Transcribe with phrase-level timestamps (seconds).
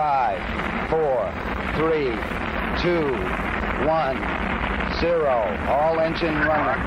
[0.00, 1.30] Five, four,
[1.76, 2.08] three,
[2.80, 3.12] two,
[3.86, 4.16] one,
[4.98, 5.36] zero.
[5.68, 6.82] All engine running.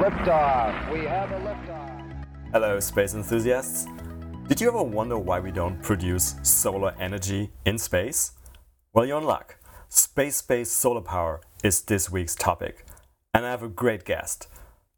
[0.00, 0.92] Liftoff.
[0.92, 2.26] We have a liftoff.
[2.52, 3.88] Hello, space enthusiasts.
[4.46, 8.30] Did you ever wonder why we don't produce solar energy in space?
[8.92, 9.56] Well, you're in luck.
[9.88, 12.86] Space based solar power is this week's topic.
[13.34, 14.46] And I have a great guest.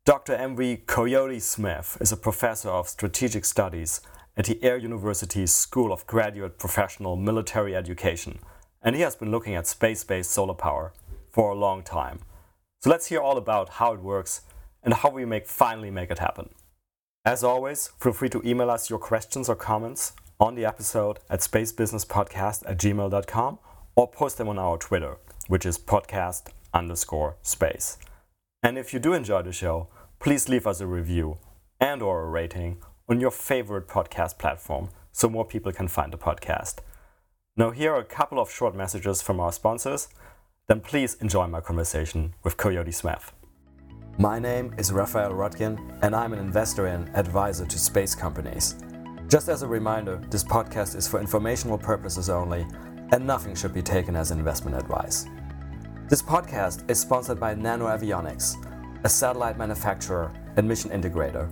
[0.04, 0.34] Dr.
[0.34, 0.82] M.V.
[0.84, 4.02] Coyote Smith is a professor of strategic studies
[4.36, 8.38] at the Air University's School of Graduate Professional Military Education,
[8.82, 10.92] and he has been looking at space based solar power
[11.30, 12.20] for a long time.
[12.80, 14.42] So let's hear all about how it works
[14.82, 16.50] and how we make finally make it happen.
[17.24, 21.40] As always, feel free to email us your questions or comments on the episode at
[21.40, 23.58] spacebusinesspodcast at gmail.com
[23.94, 27.98] or post them on our Twitter, which is podcast underscore space.
[28.62, 31.38] And if you do enjoy the show, please leave us a review
[31.78, 36.18] and or a rating on your favorite podcast platform so more people can find the
[36.18, 36.76] podcast.
[37.56, 40.08] Now here are a couple of short messages from our sponsors,
[40.68, 43.32] then please enjoy my conversation with Coyote Smith.
[44.18, 48.76] My name is Raphael Roettgen, and I'm an investor and advisor to space companies.
[49.28, 52.66] Just as a reminder, this podcast is for informational purposes only,
[53.10, 55.26] and nothing should be taken as investment advice.
[56.08, 58.56] This podcast is sponsored by Nano Avionics,
[59.04, 61.50] a satellite manufacturer and mission integrator.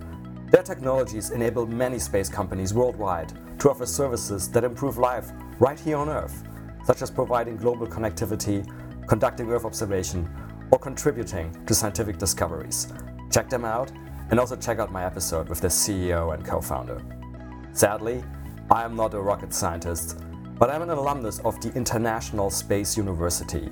[0.51, 5.95] Their technologies enable many space companies worldwide to offer services that improve life right here
[5.95, 6.43] on Earth,
[6.85, 8.67] such as providing global connectivity,
[9.07, 10.29] conducting Earth observation,
[10.69, 12.91] or contributing to scientific discoveries.
[13.31, 13.93] Check them out
[14.29, 17.01] and also check out my episode with their CEO and co founder.
[17.71, 18.21] Sadly,
[18.69, 20.19] I am not a rocket scientist,
[20.59, 23.69] but I'm an alumnus of the International Space University.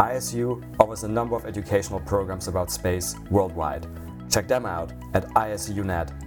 [0.00, 3.86] ISU offers a number of educational programs about space worldwide.
[4.30, 6.18] Check them out at isunet.edu.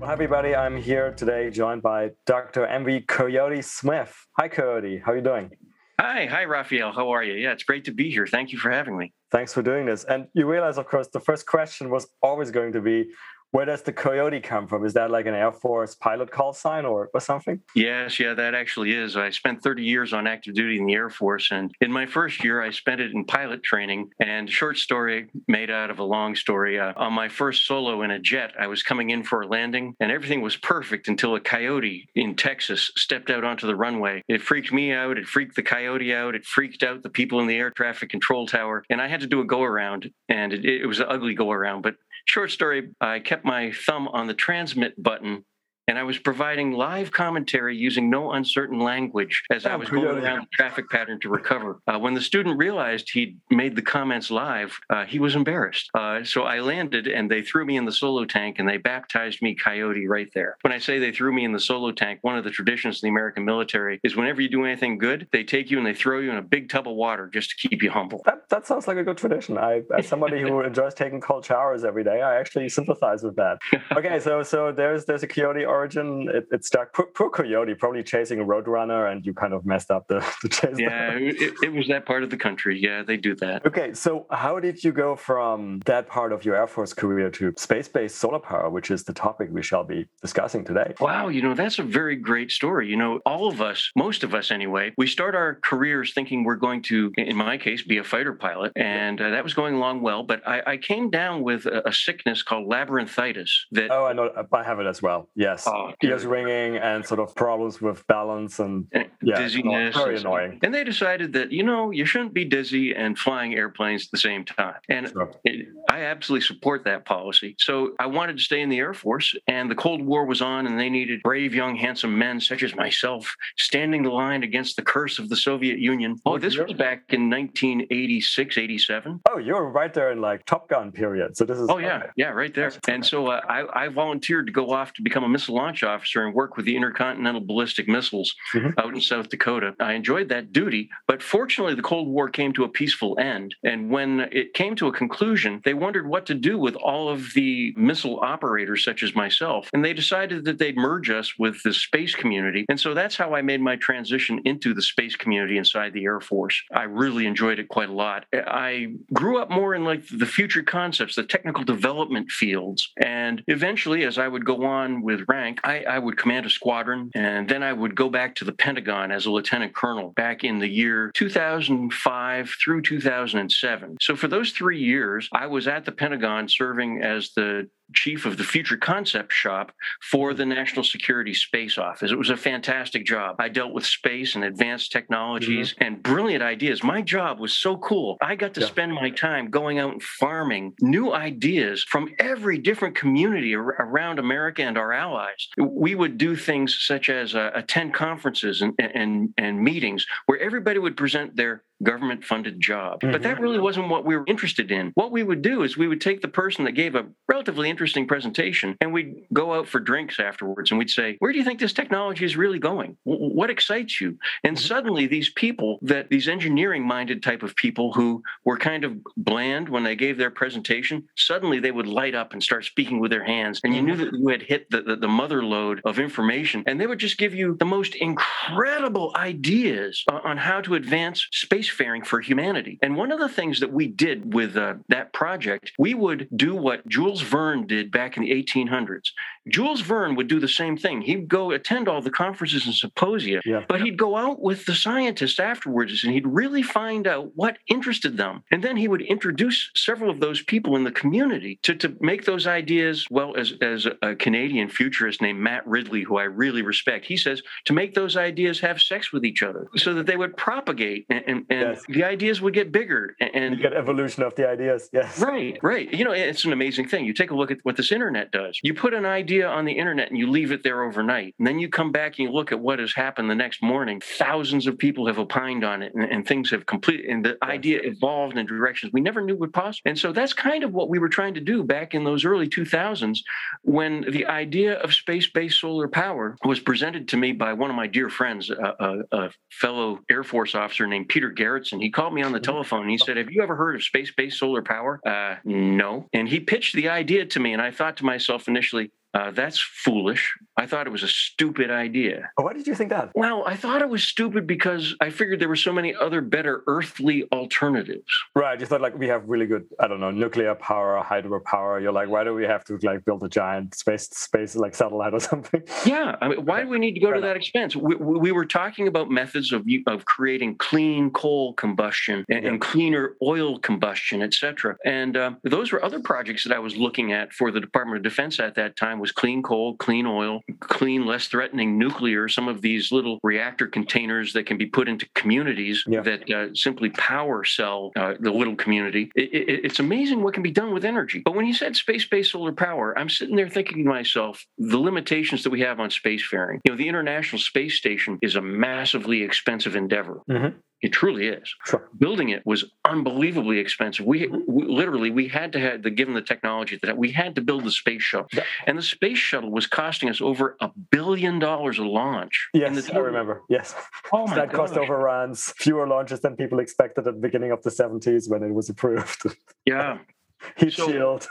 [0.00, 2.66] Well, everybody, I'm here today joined by Dr.
[2.66, 4.26] MV Coyote Smith.
[4.38, 5.00] Hi, Coyote.
[5.04, 5.50] How are you doing?
[5.98, 6.92] Hi, hi, Raphael.
[6.92, 7.34] How are you?
[7.34, 8.26] Yeah, it's great to be here.
[8.26, 9.14] Thank you for having me.
[9.30, 10.04] Thanks for doing this.
[10.04, 13.06] And you realize, of course, the first question was always going to be
[13.54, 14.84] where does the coyote come from?
[14.84, 17.60] Is that like an Air Force pilot call sign or, or something?
[17.76, 19.16] Yes, yeah, that actually is.
[19.16, 21.52] I spent 30 years on active duty in the Air Force.
[21.52, 24.10] And in my first year, I spent it in pilot training.
[24.18, 26.80] And short story made out of a long story.
[26.80, 29.94] Uh, on my first solo in a jet, I was coming in for a landing
[30.00, 34.24] and everything was perfect until a coyote in Texas stepped out onto the runway.
[34.26, 35.16] It freaked me out.
[35.16, 36.34] It freaked the coyote out.
[36.34, 38.82] It freaked out the people in the air traffic control tower.
[38.90, 40.10] And I had to do a go around.
[40.28, 41.82] And it, it was an ugly go around.
[41.82, 45.44] But short story, I kept my thumb on the transmit button
[45.88, 50.42] and I was providing live commentary using no uncertain language as I was going around
[50.42, 51.80] the traffic pattern to recover.
[51.86, 55.90] Uh, when the student realized he'd made the comments live, uh, he was embarrassed.
[55.94, 59.42] Uh, so I landed and they threw me in the solo tank and they baptized
[59.42, 60.56] me Coyote right there.
[60.62, 63.02] When I say they threw me in the solo tank, one of the traditions of
[63.02, 66.20] the American military is whenever you do anything good, they take you and they throw
[66.20, 68.22] you in a big tub of water just to keep you humble.
[68.24, 69.58] That, that sounds like a good tradition.
[69.58, 73.58] I, as somebody who enjoys taking cold showers every day, I actually sympathize with that.
[73.94, 76.28] Okay, so so there's there's a Coyote origin.
[76.32, 76.92] It, it stuck.
[76.92, 80.48] Poor, poor, Coyote, probably chasing a roadrunner, and you kind of messed up the, the
[80.48, 80.78] chase.
[80.78, 82.78] Yeah, it, it, was that part of the country.
[82.80, 83.66] Yeah, they do that.
[83.66, 87.52] Okay, so how did you go from that part of your Air Force career to
[87.56, 90.94] space-based solar power, which is the topic we shall be discussing today?
[91.00, 92.88] Wow, you know that's a very great story.
[92.88, 96.56] You know, all of us, most of us anyway, we start our careers thinking we're
[96.56, 100.02] going to, in my case, be a fighter pilot, and uh, that was going along
[100.02, 100.22] well.
[100.22, 103.50] But I, I came down with a, a, sickness called labyrinthitis.
[103.72, 105.28] That oh, I know, I have it as well.
[105.34, 109.96] Yes, oh, ears ringing and sort of problems with balance and, and yeah, dizziness.
[109.96, 110.58] Very annoying.
[110.62, 114.18] And they decided that you know you shouldn't be dizzy and flying airplanes at the
[114.18, 114.76] same time.
[114.88, 115.32] And sure.
[115.44, 117.56] it, I absolutely support that policy.
[117.58, 120.66] So I wanted to stay in the Air Force, and the Cold War was on,
[120.66, 124.82] and they needed brave, young, handsome men such as myself standing the line against the
[124.82, 126.16] curse of the Soviet Union.
[126.26, 129.20] Oh, this was back in 1986, 87.
[129.28, 131.36] Oh, you're right there in like Top Gun period.
[131.36, 131.68] So this is.
[131.68, 132.06] Oh yeah, okay.
[132.16, 132.72] yeah, right there.
[132.88, 136.24] And so uh, I, I, volunteered to go off to become a missile launch officer
[136.24, 138.78] and work with the intercontinental ballistic missiles mm-hmm.
[138.78, 139.74] out in South Dakota.
[139.80, 143.54] I enjoyed that duty, but fortunately, the Cold War came to a peaceful end.
[143.64, 147.32] And when it came to a conclusion, they wondered what to do with all of
[147.34, 151.72] the missile operators, such as myself, and they decided that they'd merge us with the
[151.72, 152.64] space community.
[152.68, 156.20] And so that's how I made my transition into the space community inside the Air
[156.20, 156.62] Force.
[156.72, 158.26] I really enjoyed it quite a lot.
[158.32, 162.92] I grew up more in like the future concepts, the technical development fields.
[163.02, 167.10] And eventually, as I would go on with rank, I, I, would command a squadron.
[167.14, 170.58] And then I would go back to the Pentagon as a lieutenant colonel back in
[170.58, 173.96] the year 2005 through 2007.
[174.00, 178.36] So for those three years, I was at the Pentagon serving as the chief of
[178.36, 179.72] the future concept shop
[180.02, 182.10] for the National Security Space Office.
[182.10, 183.36] It was a fantastic job.
[183.38, 185.84] I dealt with space and advanced technologies mm-hmm.
[185.84, 186.82] and brilliant ideas.
[186.82, 188.16] My job was so cool.
[188.22, 188.66] I got to yeah.
[188.66, 194.62] spend my time going out and farming new ideas from every different community around America
[194.62, 195.48] and our allies.
[195.58, 200.78] We would do things such as uh, attend conferences and, and, and meetings where everybody
[200.78, 203.00] would present their government funded job.
[203.00, 203.12] Mm-hmm.
[203.12, 204.92] But that really wasn't what we were interested in.
[204.94, 208.06] What we would do is we would take the person that gave a relatively interesting
[208.06, 211.60] presentation and we'd go out for drinks afterwards and we'd say, Where do you think
[211.60, 212.96] this technology is really going?
[213.04, 214.18] What excites you?
[214.42, 214.66] And mm-hmm.
[214.66, 219.68] suddenly, these people that these engineering minded type of people who were kind of bland
[219.68, 223.24] when they gave their presentation, suddenly they would light up and start speaking with their
[223.24, 223.60] hands.
[223.64, 224.04] And you knew mm-hmm.
[224.04, 226.64] that you had hit the, the, the mother lode of information.
[226.66, 231.63] And they would just give you the most incredible ideas on how to advance space
[231.64, 232.78] spacefaring for humanity.
[232.82, 236.54] And one of the things that we did with uh, that project, we would do
[236.54, 239.10] what Jules Verne did back in the 1800s.
[239.48, 241.02] Jules Verne would do the same thing.
[241.02, 243.64] He'd go attend all the conferences and symposia, yeah.
[243.68, 248.16] but he'd go out with the scientists afterwards and he'd really find out what interested
[248.16, 248.42] them.
[248.50, 252.24] And then he would introduce several of those people in the community to, to make
[252.24, 257.04] those ideas, well, as, as a Canadian futurist named Matt Ridley, who I really respect,
[257.06, 260.36] he says to make those ideas have sex with each other so that they would
[260.36, 261.82] propagate and, and, and yes.
[261.88, 263.14] the ideas would get bigger.
[263.20, 264.88] And you get evolution of the ideas.
[264.92, 265.18] Yes.
[265.18, 265.92] Right, right.
[265.92, 267.04] You know, it's an amazing thing.
[267.04, 268.58] You take a look at what this internet does.
[268.62, 271.34] You put an idea idea on the internet and you leave it there overnight.
[271.38, 274.00] And then you come back and you look at what has happened the next morning.
[274.00, 277.80] Thousands of people have opined on it and, and things have completed, and the idea
[277.82, 279.82] evolved in directions we never knew would possible.
[279.86, 282.48] And so that's kind of what we were trying to do back in those early
[282.48, 283.18] 2000s
[283.62, 287.76] when the idea of space based solar power was presented to me by one of
[287.76, 291.80] my dear friends, a, a, a fellow Air Force officer named Peter Garretson.
[291.80, 292.44] He called me on the mm-hmm.
[292.44, 295.00] telephone and he said, Have you ever heard of space based solar power?
[295.04, 296.06] Uh, no.
[296.12, 297.52] And he pitched the idea to me.
[297.52, 300.34] And I thought to myself initially, uh, that's foolish.
[300.56, 302.30] I thought it was a stupid idea.
[302.36, 303.10] Why did you think that?
[303.14, 306.62] Well, I thought it was stupid because I figured there were so many other better
[306.66, 308.10] earthly alternatives.
[308.34, 308.58] Right.
[308.58, 311.80] You thought like we have really good, I don't know, nuclear power, hydropower.
[311.80, 315.14] You're like, why do we have to like build a giant space space like satellite
[315.14, 315.62] or something?
[315.86, 316.16] Yeah.
[316.20, 317.76] I mean, why do we need to go to that expense?
[317.76, 322.50] We, we were talking about methods of of creating clean coal combustion and, yeah.
[322.50, 324.76] and cleaner oil combustion, etc.
[324.84, 328.02] And uh, those were other projects that I was looking at for the Department of
[328.02, 332.62] Defense at that time was clean coal, clean oil, clean, less threatening nuclear, some of
[332.62, 336.00] these little reactor containers that can be put into communities yeah.
[336.00, 339.10] that uh, simply power cell uh, the little community.
[339.14, 341.20] It, it, it's amazing what can be done with energy.
[341.22, 344.78] But when you said space based solar power, I'm sitting there thinking to myself, the
[344.78, 346.60] limitations that we have on spacefaring.
[346.64, 350.22] You know, the International Space Station is a massively expensive endeavor.
[350.30, 350.56] Mm-hmm.
[350.84, 351.54] It truly is.
[351.64, 351.88] Sure.
[351.98, 354.04] Building it was unbelievably expensive.
[354.04, 354.40] We, mm-hmm.
[354.46, 357.64] we, literally we had to have the given the technology that we had to build
[357.64, 358.42] the space shuttle, yeah.
[358.66, 362.48] and the space shuttle was costing us over a billion dollars a launch.
[362.52, 363.40] Yes, I remember.
[363.48, 363.74] Yes,
[364.12, 364.56] oh my that gosh.
[364.58, 368.52] cost overruns, fewer launches than people expected at the beginning of the seventies when it
[368.52, 369.22] was approved.
[369.64, 370.00] Yeah,
[370.58, 371.26] heat so, shield.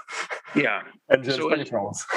[0.56, 2.08] Yeah, engines, so controls.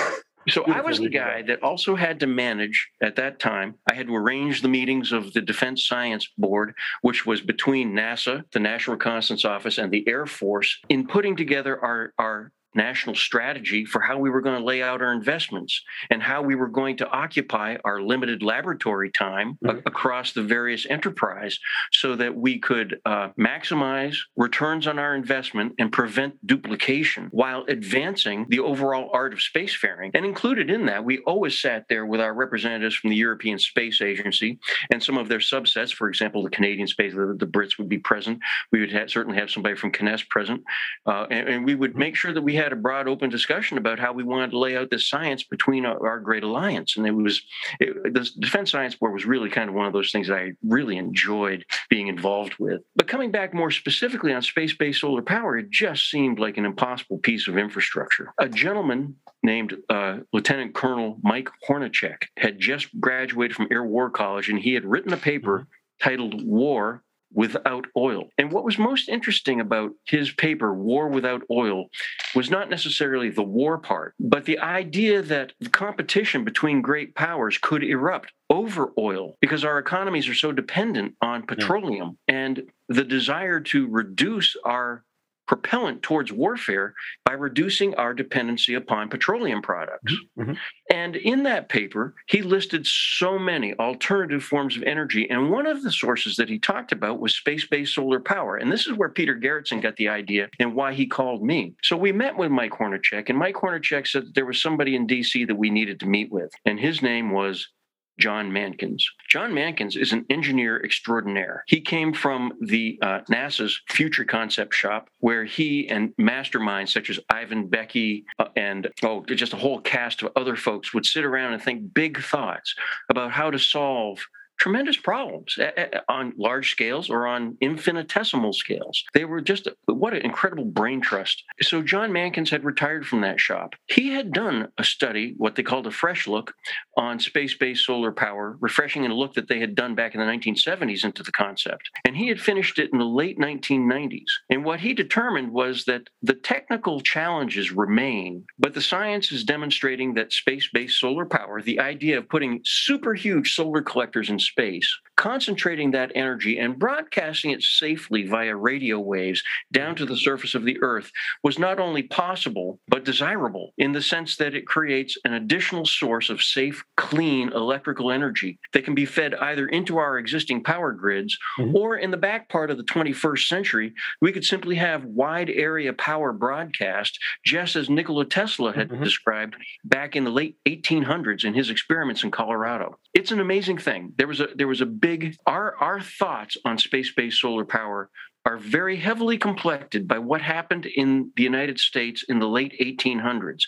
[0.48, 3.74] So I was the guy that also had to manage at that time.
[3.90, 8.44] I had to arrange the meetings of the Defense Science Board, which was between NASA,
[8.52, 13.84] the National Reconnaissance Office, and the Air Force, in putting together our, our national strategy
[13.84, 16.96] for how we were going to lay out our investments and how we were going
[16.96, 19.78] to occupy our limited laboratory time mm-hmm.
[19.78, 21.58] a- across the various enterprise
[21.92, 28.46] so that we could uh, maximize returns on our investment and prevent duplication while advancing
[28.48, 30.10] the overall art of spacefaring.
[30.14, 34.02] And included in that, we always sat there with our representatives from the European Space
[34.02, 34.58] Agency
[34.90, 35.92] and some of their subsets.
[35.92, 38.38] For example, the Canadian Space, the, the Brits would be present.
[38.72, 40.62] We would have, certainly have somebody from CNES present.
[41.06, 43.78] Uh, and, and we would make sure that we had had a broad, open discussion
[43.78, 46.96] about how we wanted to lay out this science between our, our great alliance.
[46.96, 47.40] And it was
[47.80, 50.52] it, the Defense Science Board was really kind of one of those things that I
[50.62, 52.82] really enjoyed being involved with.
[52.96, 57.18] But coming back more specifically on space-based solar power, it just seemed like an impossible
[57.18, 58.32] piece of infrastructure.
[58.38, 64.48] A gentleman named uh, Lieutenant Colonel Mike Hornitschek had just graduated from Air War College,
[64.48, 65.68] and he had written a paper
[66.02, 67.02] titled "War
[67.32, 68.28] without oil.
[68.38, 71.86] And what was most interesting about his paper, War Without Oil,
[72.34, 77.58] was not necessarily the war part, but the idea that the competition between great powers
[77.58, 82.16] could erupt over oil because our economies are so dependent on petroleum.
[82.28, 82.34] Yeah.
[82.34, 85.02] And the desire to reduce our
[85.46, 90.14] propellant towards warfare by reducing our dependency upon petroleum products.
[90.38, 90.54] Mm-hmm.
[90.92, 95.28] And in that paper, he listed so many alternative forms of energy.
[95.28, 98.56] And one of the sources that he talked about was space based solar power.
[98.56, 101.74] And this is where Peter Garretson got the idea and why he called me.
[101.82, 105.06] So we met with Mike Hornitschek, and Mike Hornitschek said that there was somebody in
[105.06, 106.52] DC that we needed to meet with.
[106.64, 107.68] And his name was
[108.18, 109.02] John Mankins.
[109.28, 111.64] John Mankins is an engineer extraordinaire.
[111.66, 117.20] He came from the uh, NASA's Future Concept Shop, where he and masterminds such as
[117.30, 121.52] Ivan Bekey uh, and oh, just a whole cast of other folks would sit around
[121.52, 122.74] and think big thoughts
[123.08, 124.26] about how to solve
[124.58, 129.04] tremendous problems eh, eh, eh, on large scales or on infinitesimal scales.
[129.14, 131.42] They were just what an incredible brain trust.
[131.62, 133.74] So John Mankins had retired from that shop.
[133.86, 136.54] He had done a study, what they called a fresh look,
[136.96, 140.26] on space-based solar power, refreshing in a look that they had done back in the
[140.26, 141.90] 1970s into the concept.
[142.04, 144.24] And he had finished it in the late 1990s.
[144.50, 150.14] And what he determined was that the technical challenges remain, but the science is demonstrating
[150.14, 155.90] that space-based solar power, the idea of putting super huge solar collectors in space, concentrating
[155.90, 159.42] that energy and broadcasting it safely via radio waves
[159.72, 161.10] down to the surface of the Earth
[161.42, 166.30] was not only possible, but desirable in the sense that it creates an additional source
[166.30, 171.36] of safe, clean electrical energy that can be fed either into our existing power grids
[171.58, 171.76] mm-hmm.
[171.76, 175.92] or in the back part of the 21st century, we could simply have wide area
[175.92, 179.02] power broadcast, just as Nikola Tesla had mm-hmm.
[179.02, 182.98] described back in the late 1800s in his experiments in Colorado.
[183.14, 184.12] It's an amazing thing.
[184.18, 188.10] There was a there was a big our our thoughts on space-based solar power
[188.44, 193.62] are very heavily complected by what happened in the United States in the late 1800s.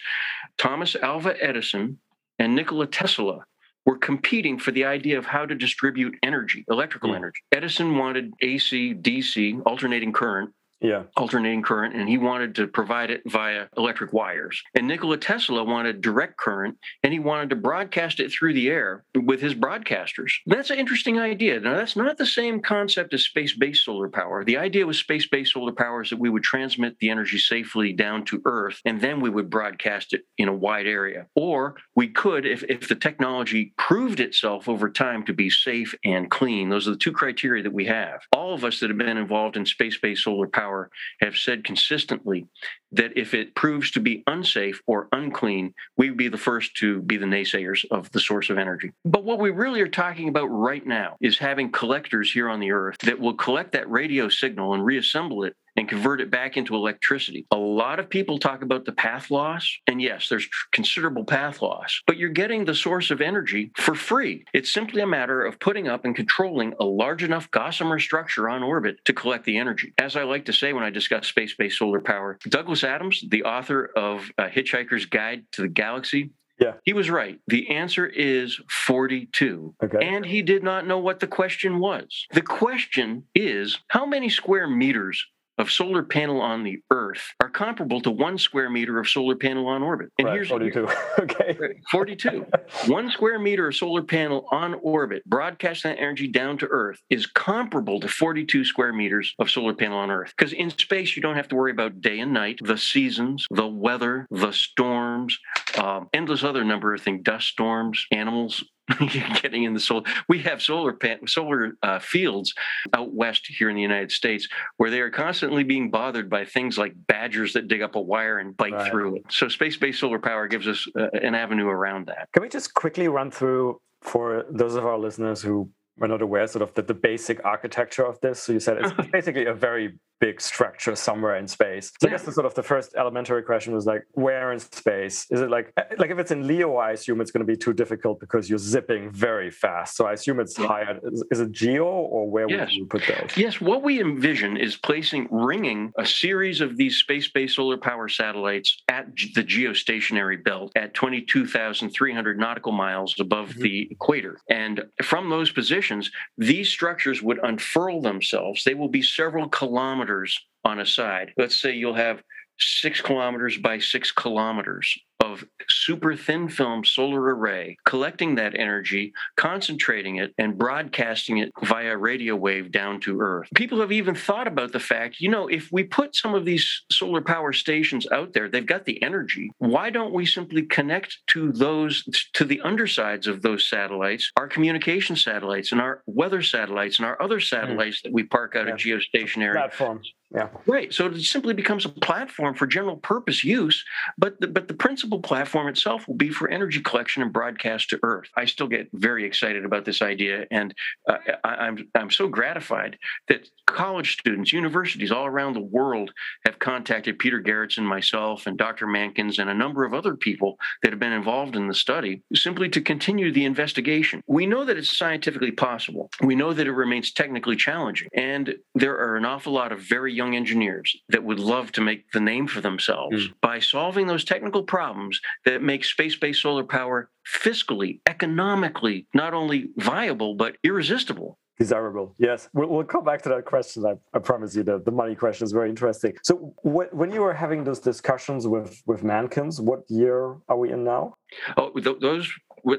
[0.57, 1.99] Thomas Alva Edison
[2.41, 3.45] and Nikola Tesla
[3.87, 7.17] were competing for the idea of how to distribute energy, electrical mm.
[7.17, 7.41] energy.
[7.53, 10.51] Edison wanted AC, DC, alternating current
[10.81, 11.05] yeah.
[11.17, 14.63] alternating current, and he wanted to provide it via electric wires.
[14.75, 19.05] And Nikola Tesla wanted direct current, and he wanted to broadcast it through the air
[19.15, 20.33] with his broadcasters.
[20.47, 21.61] That's an interesting idea.
[21.61, 24.45] Now, that's not the same concept as space based solar power.
[24.45, 27.93] The idea with space based solar power is that we would transmit the energy safely
[27.93, 31.27] down to Earth, and then we would broadcast it in a wide area.
[31.35, 36.31] Or we could, if, if the technology proved itself over time to be safe and
[36.31, 38.21] clean, those are the two criteria that we have.
[38.33, 41.65] All of us that have been involved in space based solar power power have said
[41.65, 42.47] consistently
[42.93, 47.03] that if it proves to be unsafe or unclean, we would be the first to
[47.03, 48.93] be the naysayers of the source of energy.
[49.05, 52.73] But what we really are talking about right now is having collectors here on the
[52.73, 56.75] earth that will collect that radio signal and reassemble it and convert it back into
[56.75, 57.47] electricity.
[57.53, 62.03] A lot of people talk about the path loss, and yes, there's considerable path loss,
[62.05, 64.45] but you're getting the source of energy for free.
[64.53, 68.65] It's simply a matter of putting up and controlling a large enough Gossamer structure on
[68.65, 69.95] orbit to collect the energy.
[69.99, 73.45] As I like to say when I discuss space based solar power, Douglas Adams, the
[73.45, 76.73] author of uh, Hitchhiker's Guide to the Galaxy, yeah.
[76.85, 77.39] He was right.
[77.47, 79.77] The answer is 42.
[79.83, 79.99] Okay.
[80.03, 82.27] And he did not know what the question was.
[82.33, 85.25] The question is how many square meters
[85.59, 89.67] of solar panel on the Earth are comparable to one square meter of solar panel
[89.67, 90.11] on orbit.
[90.19, 90.89] And right, here's 42.
[91.19, 91.57] okay.
[91.91, 92.47] 42.
[92.87, 97.27] one square meter of solar panel on orbit, broadcasting that energy down to Earth, is
[97.27, 100.33] comparable to 42 square meters of solar panel on Earth.
[100.37, 103.67] Because in space, you don't have to worry about day and night, the seasons, the
[103.67, 105.39] weather, the storms,
[105.77, 108.65] um, endless other number of things, dust storms, animals,
[109.43, 110.03] getting in the solar.
[110.29, 112.55] We have solar pan, solar uh, fields
[112.93, 116.79] out west here in the United States where they are constantly being bothered by things
[116.79, 118.91] like badgers that dig up a wire and bite right.
[118.91, 119.25] through it.
[119.31, 122.29] So space-based solar power gives us uh, an avenue around that.
[122.33, 126.47] Can we just quickly run through for those of our listeners who are not aware
[126.47, 128.43] sort of the, the basic architecture of this?
[128.43, 131.93] So you said it's basically a very big structure somewhere in space.
[132.01, 132.09] So yeah.
[132.09, 135.27] I guess the sort of the first elementary question was like, where in space?
[135.31, 137.73] Is it like like if it's in LEO, I assume it's going to be too
[137.73, 139.97] difficult because you're zipping very fast.
[139.97, 140.99] So I assume it's higher.
[141.05, 142.61] Is, is, it geo or where yes.
[142.61, 143.37] would you put those?
[143.37, 148.83] Yes, what we envision is placing ringing a series of these space-based solar power satellites
[148.89, 153.63] at the geostationary belt at 22,300 nautical miles above mm-hmm.
[153.63, 154.41] the equator.
[154.51, 158.65] And from those positions, these structures would unfurl themselves.
[158.65, 161.33] They will be several kilometers kilometers on a side.
[161.37, 162.23] Let's say you'll have
[162.59, 170.17] six kilometers by six kilometers of super thin film solar array, collecting that energy, concentrating
[170.17, 173.49] it, and broadcasting it via radio wave down to Earth.
[173.55, 176.83] People have even thought about the fact, you know, if we put some of these
[176.91, 179.51] solar power stations out there, they've got the energy.
[179.59, 185.17] Why don't we simply connect to those, to the undersides of those satellites, our communication
[185.17, 188.03] satellites and our weather satellites and our other satellites mm.
[188.05, 188.75] that we park out yeah.
[188.75, 190.13] of geostationary platforms?
[190.35, 190.49] Yeah.
[190.67, 190.93] Right.
[190.93, 193.83] So it simply becomes a platform for general purpose use,
[194.19, 194.75] but the, but the
[195.17, 198.29] platform itself will be for energy collection and broadcast to Earth.
[198.37, 200.75] I still get very excited about this idea, and
[201.09, 202.99] uh, I, I'm I'm so gratified
[203.29, 206.11] that college students, universities all around the world
[206.45, 208.87] have contacted Peter Garretson, myself, and Dr.
[208.87, 212.69] Mankins, and a number of other people that have been involved in the study simply
[212.69, 214.23] to continue the investigation.
[214.27, 216.11] We know that it's scientifically possible.
[216.23, 220.13] We know that it remains technically challenging, and there are an awful lot of very
[220.13, 223.35] young engineers that would love to make the name for themselves mm.
[223.41, 224.98] by solving those technical problems
[225.45, 231.39] that make space based solar power fiscally, economically, not only viable, but irresistible.
[231.59, 232.49] Desirable yes.
[232.53, 235.45] We'll, we'll, come back to that question I, I, promise you the, the money question
[235.45, 236.13] is very interesting.
[236.23, 240.71] So wh- when you were having those discussions with with mankins what year are we
[240.71, 241.15] in now?
[241.57, 242.31] Oh th- those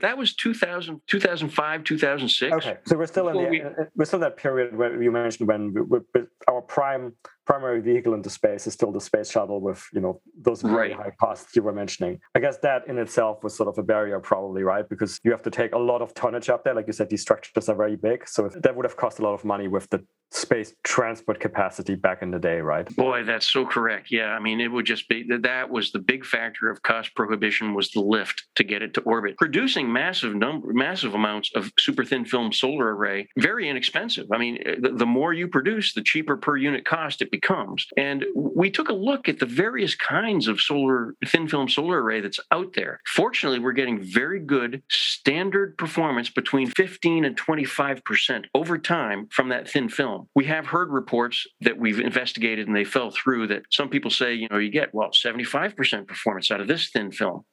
[0.02, 4.06] that was 2000 2005 2006 okay so we're still in the, we, uh, uh, we're
[4.06, 7.14] still in that period where you mentioned when we, we, our prime
[7.50, 10.96] primary vehicle into space is still the space shuttle with you know those very right.
[10.96, 12.20] high costs you were mentioning.
[12.36, 14.88] I guess that in itself was sort of a barrier probably right?
[14.88, 16.76] Because you have to take a lot of tonnage up there.
[16.76, 18.28] Like you said these structures are very big.
[18.28, 22.22] So that would have cost a lot of money with the space transport capacity back
[22.22, 22.88] in the day right?
[22.96, 24.12] Boy that's so correct.
[24.12, 27.16] Yeah i mean it would just be that that was the big factor of cost
[27.16, 29.38] prohibition was the lift to get it to orbit.
[29.38, 34.28] Producing massive number massive amounts of super thin film solar array very inexpensive.
[34.32, 37.88] I mean the, the more you produce the cheaper per unit cost it becomes becomes.
[37.98, 42.22] And we took a look at the various kinds of solar thin film solar array
[42.22, 43.00] that's out there.
[43.06, 49.70] Fortunately, we're getting very good standard performance between 15 and 25% over time from that
[49.70, 50.28] thin film.
[50.36, 54.34] We have heard reports that we've investigated and they fell through that some people say,
[54.34, 57.46] you know, you get, well, 75% performance out of this thin film.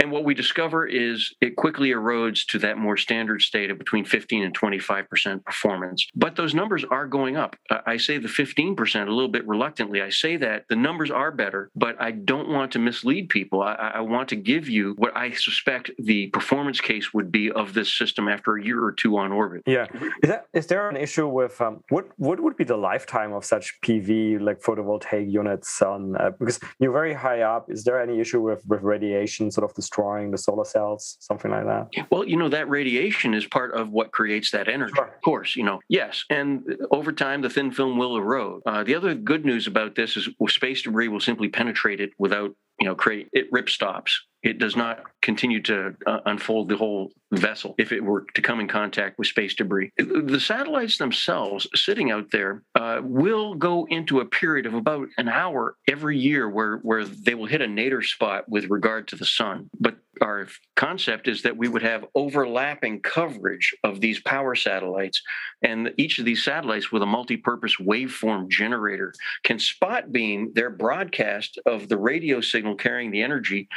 [0.00, 4.06] And what we discover is it quickly erodes to that more standard state of between
[4.06, 6.08] 15 and 25% performance.
[6.14, 7.54] But those numbers are going up.
[7.86, 10.00] I say the 15% a little bit reluctantly.
[10.00, 13.62] I say that the numbers are better, but I don't want to mislead people.
[13.62, 17.74] I, I want to give you what I suspect the performance case would be of
[17.74, 19.62] this system after a year or two on orbit.
[19.66, 19.86] Yeah.
[20.22, 23.44] Is, that, is there an issue with um, what, what would be the lifetime of
[23.44, 27.70] such PV, like photovoltaic units on, uh, because you're very high up.
[27.70, 31.50] Is there any issue with, with radiation, sort of the destroying the solar cells, something
[31.50, 31.88] like that?
[32.10, 34.92] Well, you know, that radiation is part of what creates that energy.
[34.94, 35.06] Sure.
[35.06, 36.24] Of course, you know, yes.
[36.30, 38.62] And over time, the thin film will erode.
[38.66, 42.50] Uh, the other good news about this is space debris will simply penetrate it without
[42.78, 47.12] you know create it rip stops it does not continue to uh, unfold the whole
[47.32, 49.92] vessel if it were to come in contact with space debris.
[49.96, 55.28] The satellites themselves, sitting out there, uh, will go into a period of about an
[55.28, 59.26] hour every year where, where they will hit a nadir spot with regard to the
[59.26, 59.68] sun.
[59.78, 65.22] But our concept is that we would have overlapping coverage of these power satellites,
[65.62, 70.70] and each of these satellites with a multi purpose waveform generator can spot beam their
[70.70, 73.68] broadcast of the radio signal carrying the energy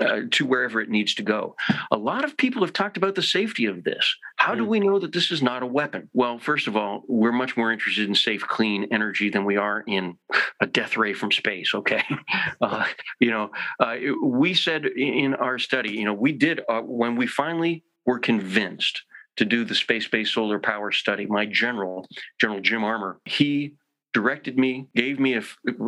[0.00, 1.54] uh, to wherever it needs to go.
[1.90, 4.16] A lot of people have talked about the safety of this.
[4.36, 4.68] How do mm.
[4.68, 6.08] we know that this is not a weapon?
[6.12, 9.84] Well, first of all, we're much more interested in safe, clean energy than we are
[9.86, 10.16] in
[10.60, 11.74] a death ray from space.
[11.74, 12.02] Okay,
[12.60, 12.86] uh,
[13.20, 13.50] you know,
[13.80, 18.18] uh, we said in our study, you know, we did uh, when we finally were
[18.18, 19.02] convinced
[19.36, 21.26] to do the space-based solar power study.
[21.26, 22.06] My general,
[22.40, 23.74] General Jim Armor, he
[24.12, 25.42] directed me, gave me a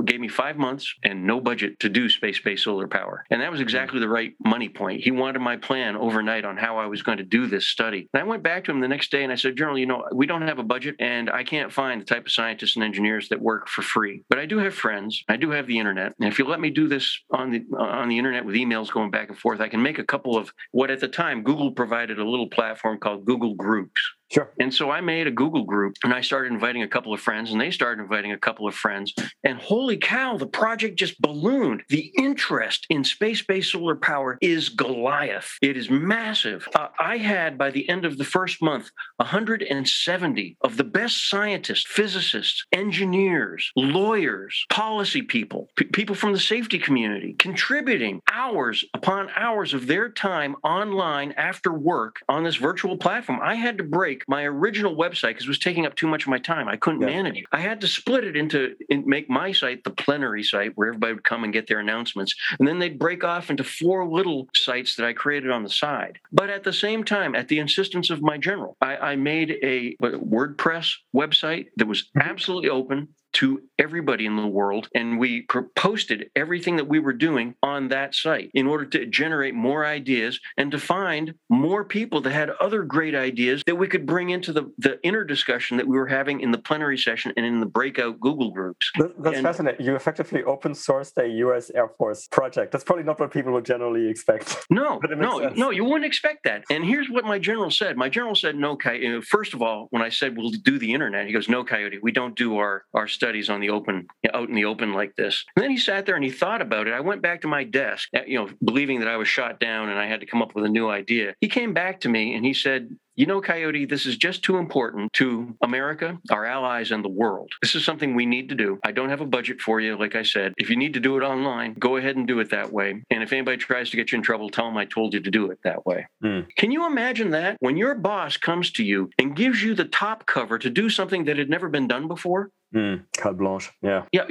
[0.05, 3.61] gave me five months and no budget to do space-based solar power, and that was
[3.61, 5.03] exactly the right money point.
[5.03, 8.09] He wanted my plan overnight on how I was going to do this study.
[8.13, 10.05] And I went back to him the next day and I said, General, you know,
[10.15, 13.29] we don't have a budget, and I can't find the type of scientists and engineers
[13.29, 14.23] that work for free.
[14.29, 15.23] But I do have friends.
[15.29, 18.09] I do have the internet, and if you let me do this on the on
[18.09, 20.91] the internet with emails going back and forth, I can make a couple of what
[20.91, 24.01] at the time Google provided a little platform called Google Groups.
[24.35, 24.51] Sure.
[24.59, 27.53] And so I made a Google group and I started inviting a couple of friends
[27.53, 29.15] and they started inviting a couple of friends.
[29.45, 31.85] And holy cow, the project just ballooned.
[31.89, 35.53] The interest in space based solar power is Goliath.
[35.63, 36.69] It is massive.
[36.75, 41.85] Uh, I had by the end of the first month 170 of the best scientists,
[41.87, 49.75] physicists, engineers, lawyers, policy people, p- people from the safety community contributing hours upon hours
[49.75, 53.39] of their time online after work on this virtual platform.
[53.41, 56.29] I had to break my original website because it was taking up too much of
[56.29, 56.69] my time.
[56.69, 57.07] I couldn't yeah.
[57.09, 57.45] manage it.
[57.53, 61.15] I had to split it into in, make my site the plenary site where everybody
[61.15, 64.97] would come and get their announcements, and then they'd break off into four little sites
[64.97, 66.19] that I created on the side.
[66.33, 69.97] But at the same time, at the insistence of my general, I, I made a
[70.03, 72.29] WordPress website that was mm-hmm.
[72.29, 74.89] absolutely open to everybody in the world.
[74.95, 79.55] And we posted everything that we were doing on that site in order to generate
[79.55, 84.07] more ideas and to find more people that had other great ideas that we could
[84.07, 87.45] bring into the, the inner discussion that we were having in the plenary session and
[87.45, 88.91] in the breakout Google groups.
[88.97, 89.85] That's and, fascinating.
[89.85, 92.73] You effectively open sourced a US Air Force project.
[92.73, 94.57] That's probably not what people would generally expect.
[94.75, 95.57] No, no, sense.
[95.57, 96.65] no, you wouldn't expect that.
[96.69, 97.97] And here's what my general said.
[97.97, 99.23] My general said, no, Coyote.
[99.23, 102.11] First of all, when I said we'll do the internet, he goes, no, Coyote, we
[102.11, 105.47] don't do our, our studies on the open, out in the open like this.
[105.57, 106.93] And then he sat there and he thought about it.
[106.93, 109.99] I went back to my desk, you know, believing that I was shot down and
[109.99, 111.33] I had to come up with a new idea.
[111.41, 114.57] He came back to me and he said, you know, Coyote, this is just too
[114.59, 117.53] important to America, our allies, and the world.
[117.63, 118.79] This is something we need to do.
[118.85, 120.53] I don't have a budget for you, like I said.
[120.57, 123.03] If you need to do it online, go ahead and do it that way.
[123.11, 125.31] And if anybody tries to get you in trouble, tell them I told you to
[125.31, 126.07] do it that way.
[126.25, 126.49] Mm.
[126.57, 127.57] Can you imagine that?
[127.61, 131.25] When your boss comes to you and gives you the top cover to do something
[131.25, 133.71] that had never been done before, Mm, carte blanche.
[133.83, 134.05] Yeah.
[134.13, 134.23] Yeah.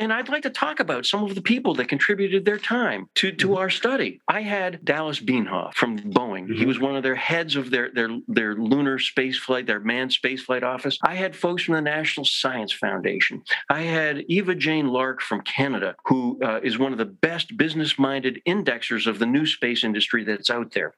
[0.00, 3.30] And I'd like to talk about some of the people that contributed their time to,
[3.32, 3.56] to mm-hmm.
[3.58, 4.20] our study.
[4.26, 6.44] I had Dallas Bienhoff from Boeing.
[6.44, 6.54] Mm-hmm.
[6.54, 10.12] He was one of their heads of their, their, their lunar space flight, their manned
[10.12, 10.98] space flight office.
[11.04, 13.42] I had folks from the National Science Foundation.
[13.68, 17.98] I had Eva Jane Lark from Canada, who uh, is one of the best business
[17.98, 20.94] minded indexers of the new space industry that's out there.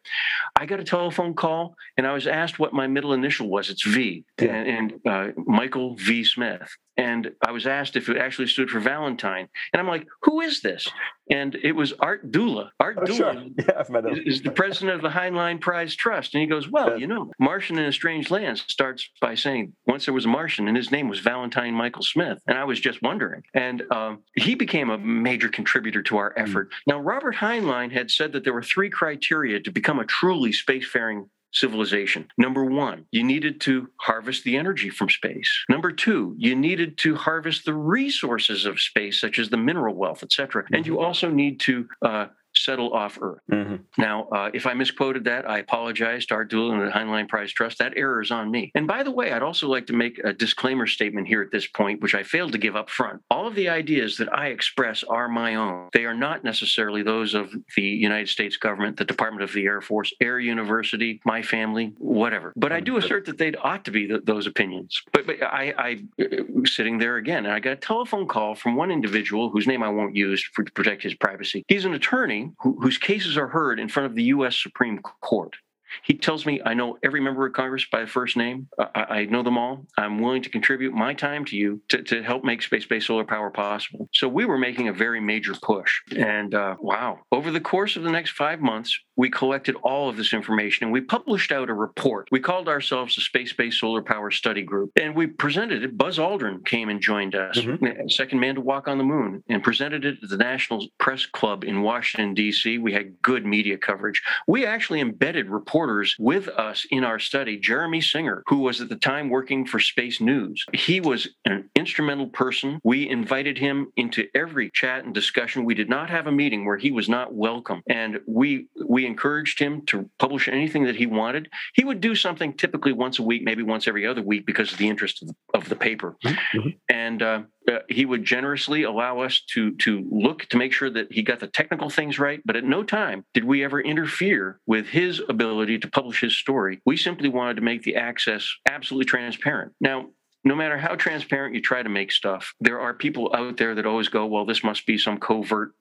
[0.54, 3.70] I got a telephone call and I was asked what my middle initial was.
[3.70, 4.54] It's V, yeah.
[4.54, 6.22] and, and uh, Michael V.
[6.22, 9.48] Smith and I was asked if it actually stood for Valentine.
[9.72, 10.86] And I'm like, who is this?
[11.30, 12.72] And it was Art Dula.
[12.78, 13.32] Art oh, Dula sure.
[13.58, 16.34] yeah, is, is, the president of the Heinlein Prize Trust.
[16.34, 16.96] And he goes, Well, yeah.
[16.96, 20.68] you know, Martian in a Strange Land starts by saying, Once there was a Martian,
[20.68, 22.38] and his name was Valentine Michael Smith.
[22.46, 23.42] And I was just wondering.
[23.54, 26.42] And um, he became a major contributor to our hmm.
[26.42, 26.70] effort.
[26.70, 26.74] Mm.
[26.88, 31.28] Now, Robert Heinlein had said that there were three criteria to become a truly spacefaring
[31.52, 32.28] civilization.
[32.38, 35.50] Number one, you needed to harvest the energy from space.
[35.68, 40.22] Number two, you needed to harvest the resources of space, such as the mineral wealth,
[40.22, 40.64] etc.
[40.72, 43.40] And you also need to uh, settle off Earth.
[43.50, 43.76] Mm-hmm.
[43.98, 47.52] Now, uh, if I misquoted that, I apologize to Art Dula and the Heinlein Prize
[47.52, 47.78] Trust.
[47.78, 48.70] That error is on me.
[48.74, 51.66] And by the way, I'd also like to make a disclaimer statement here at this
[51.66, 53.20] point, which I failed to give up front.
[53.30, 55.88] All of the ideas that I express are my own.
[55.92, 59.80] They are not necessarily those of the United States government, the Department of the Air
[59.80, 62.52] Force, Air University, my family, whatever.
[62.56, 65.00] But I do assert that they ought to be those opinions.
[65.12, 68.76] But, but I, I, uh, sitting there again, and I got a telephone call from
[68.76, 71.64] one individual whose name I won't use for, to protect his privacy.
[71.68, 74.56] He's an attorney who, whose cases are heard in front of the U.S.
[74.56, 75.56] Supreme Court.
[76.02, 78.68] He tells me I know every member of Congress by first name.
[78.78, 79.86] I, I know them all.
[79.96, 83.24] I'm willing to contribute my time to you to, to help make space based solar
[83.24, 84.08] power possible.
[84.12, 86.00] So we were making a very major push.
[86.16, 90.16] And uh, wow, over the course of the next five months, we collected all of
[90.16, 92.28] this information and we published out a report.
[92.30, 95.96] We called ourselves the Space Based Solar Power Study Group and we presented it.
[95.96, 98.08] Buzz Aldrin came and joined us, mm-hmm.
[98.08, 101.64] second man to walk on the moon, and presented it at the National Press Club
[101.64, 102.78] in Washington, D.C.
[102.78, 104.22] We had good media coverage.
[104.46, 105.48] We actually embedded
[105.82, 107.58] reporters with us in our study.
[107.58, 112.28] Jeremy Singer, who was at the time working for Space News, he was an instrumental
[112.28, 112.78] person.
[112.84, 115.64] We invited him into every chat and discussion.
[115.64, 117.82] We did not have a meeting where he was not welcome.
[117.88, 121.48] And we, we encouraged him to publish anything that he wanted.
[121.74, 124.78] He would do something typically once a week, maybe once every other week because of
[124.78, 126.16] the interest of the, of the paper.
[126.24, 126.68] Mm-hmm.
[126.88, 131.12] And uh, uh, he would generously allow us to to look to make sure that
[131.12, 132.40] he got the technical things right.
[132.44, 136.80] But at no time did we ever interfere with his ability to publish his story.
[136.84, 139.72] We simply wanted to make the access absolutely transparent.
[139.80, 140.06] Now,
[140.44, 143.86] no matter how transparent you try to make stuff, there are people out there that
[143.86, 145.72] always go, well, this must be some covert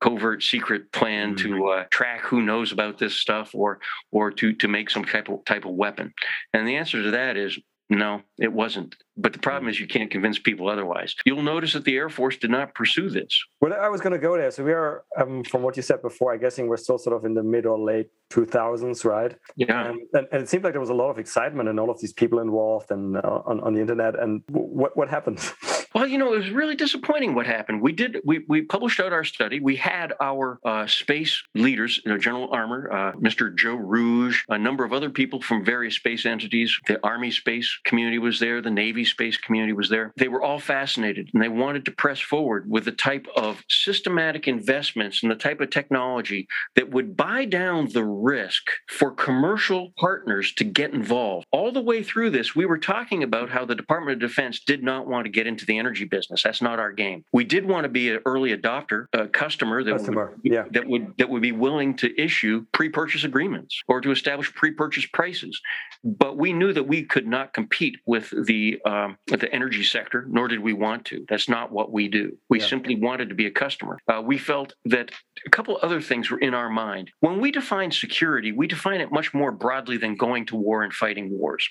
[0.00, 1.54] covert secret plan mm-hmm.
[1.54, 5.28] to uh, track who knows about this stuff or or to to make some type
[5.28, 6.12] of type of weapon
[6.54, 7.58] and the answer to that is
[7.90, 8.96] no it wasn't.
[9.16, 11.14] But the problem is you can't convince people otherwise.
[11.26, 13.32] You'll notice that the air force did not pursue this.
[13.60, 14.50] Well i was going to go there.
[14.50, 17.24] So we are um, from what you said before i guessing we're still sort of
[17.24, 19.34] in the mid or late 2000s right?
[19.56, 19.90] Yeah.
[19.90, 22.00] And, and, and it seemed like there was a lot of excitement and all of
[22.00, 24.18] these people involved and uh, on, on the internet.
[24.18, 25.38] And what what happened
[25.92, 27.82] Well, you know, it was really disappointing what happened.
[27.82, 29.58] We did we we published out our study.
[29.58, 33.52] We had our uh, space leaders, you know, General Armor, uh, Mr.
[33.56, 36.78] Joe Rouge, a number of other people from various space entities.
[36.86, 38.62] The Army space community was there.
[38.62, 40.12] The Navy space community was there.
[40.16, 44.46] They were all fascinated, and they wanted to press forward with the type of systematic
[44.46, 50.52] investments and the type of technology that would buy down the risk for commercial partners
[50.52, 51.48] to get involved.
[51.50, 54.84] All the way through this, we were talking about how the Department of Defense did
[54.84, 56.42] not want to get into the energy business.
[56.44, 57.24] That's not our game.
[57.32, 60.64] We did want to be an early adopter, a customer that Customer, would, yeah.
[60.70, 65.60] that would that would be willing to issue pre-purchase agreements or to establish pre-purchase prices.
[66.04, 70.26] But we knew that we could not compete with the um, with the energy sector,
[70.28, 71.24] nor did we want to.
[71.28, 72.36] That's not what we do.
[72.48, 72.66] We Yeah.
[72.66, 73.98] simply wanted to be a customer.
[74.06, 75.10] Uh, we felt that
[75.46, 77.10] a couple other things were in our mind.
[77.20, 80.92] When we define security, we define it much more broadly than going to war and
[80.92, 81.68] fighting wars.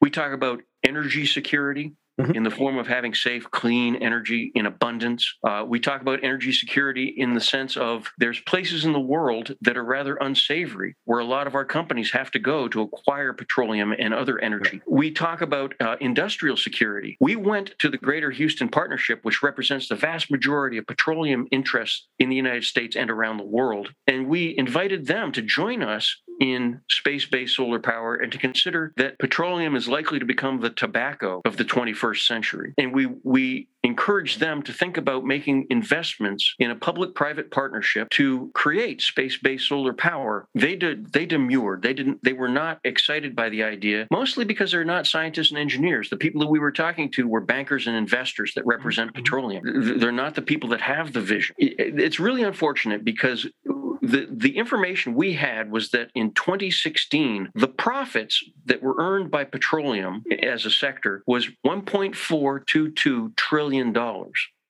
[0.00, 1.86] We talk about energy security.
[2.20, 2.34] Mhm.
[2.34, 5.34] In the form of having safe, clean energy in abundance.
[5.46, 9.54] Uh, we talk about energy security in the sense of there's places in the world
[9.60, 13.34] that are rather unsavory, where a lot of our companies have to go to acquire
[13.34, 14.80] petroleum and other energy.
[14.86, 17.18] We talk about uh, industrial security.
[17.20, 22.06] We went to the Greater Houston Partnership, which represents the vast majority of petroleum interests
[22.18, 26.22] in the United States and around the world, and we invited them to join us
[26.40, 30.68] in space based solar power and to consider that petroleum is likely to become the
[30.70, 32.74] tobacco of the 21st century.
[32.78, 38.10] And we, we encourage them to think about making investments in a public private partnership
[38.10, 40.48] to create space based solar power.
[40.54, 41.82] They did, they demurred.
[41.82, 45.58] They didn't, they were not excited by the idea, mostly because they're not scientists and
[45.58, 46.10] engineers.
[46.10, 49.22] The people that we were talking to were bankers and investors that represent mm-hmm.
[49.22, 49.98] petroleum.
[50.00, 51.54] They're not the people that have the vision.
[51.58, 53.46] It's really unfortunate because
[54.02, 59.44] the, the information we had was that in 2016, the profits that were earned by
[59.44, 63.75] petroleum as a sector was $1.422 trillion.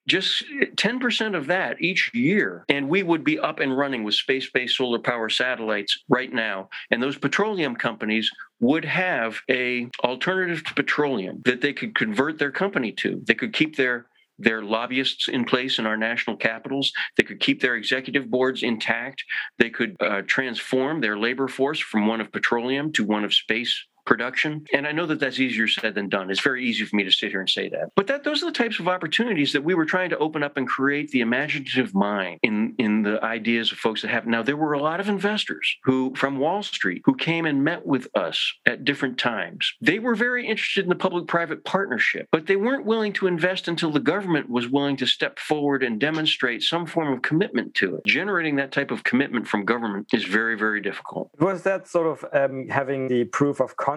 [0.07, 0.45] Just
[0.77, 2.63] 10% of that each year.
[2.69, 6.69] And we would be up and running with space based solar power satellites right now.
[6.91, 12.51] And those petroleum companies would have a alternative to petroleum that they could convert their
[12.51, 13.21] company to.
[13.27, 14.07] They could keep their
[14.39, 16.91] their lobbyists in place in our national capitals.
[17.17, 19.23] They could keep their executive boards intact.
[19.57, 23.83] They could uh, transform their labor force from one of petroleum to one of space
[24.07, 24.65] production.
[24.73, 26.31] And I know that that's easier said than done.
[26.31, 27.89] It's very easy for me to sit here and say that.
[27.95, 30.57] But that those are the types of opportunities that we were trying to open up
[30.57, 34.25] and create the imaginative mind in in the ideas of folks that have.
[34.25, 37.85] Now there were a lot of investors who from Wall Street who came and met
[37.85, 39.73] with us at different times.
[39.81, 43.91] They were very interested in the public-private partnership, but they weren't willing to invest until
[43.91, 48.05] the government was willing to step forward and demonstrate some form of commitment to it.
[48.05, 51.29] Generating that type of commitment from government is very very difficult.
[51.39, 53.96] Was that sort of um, having the proof of concept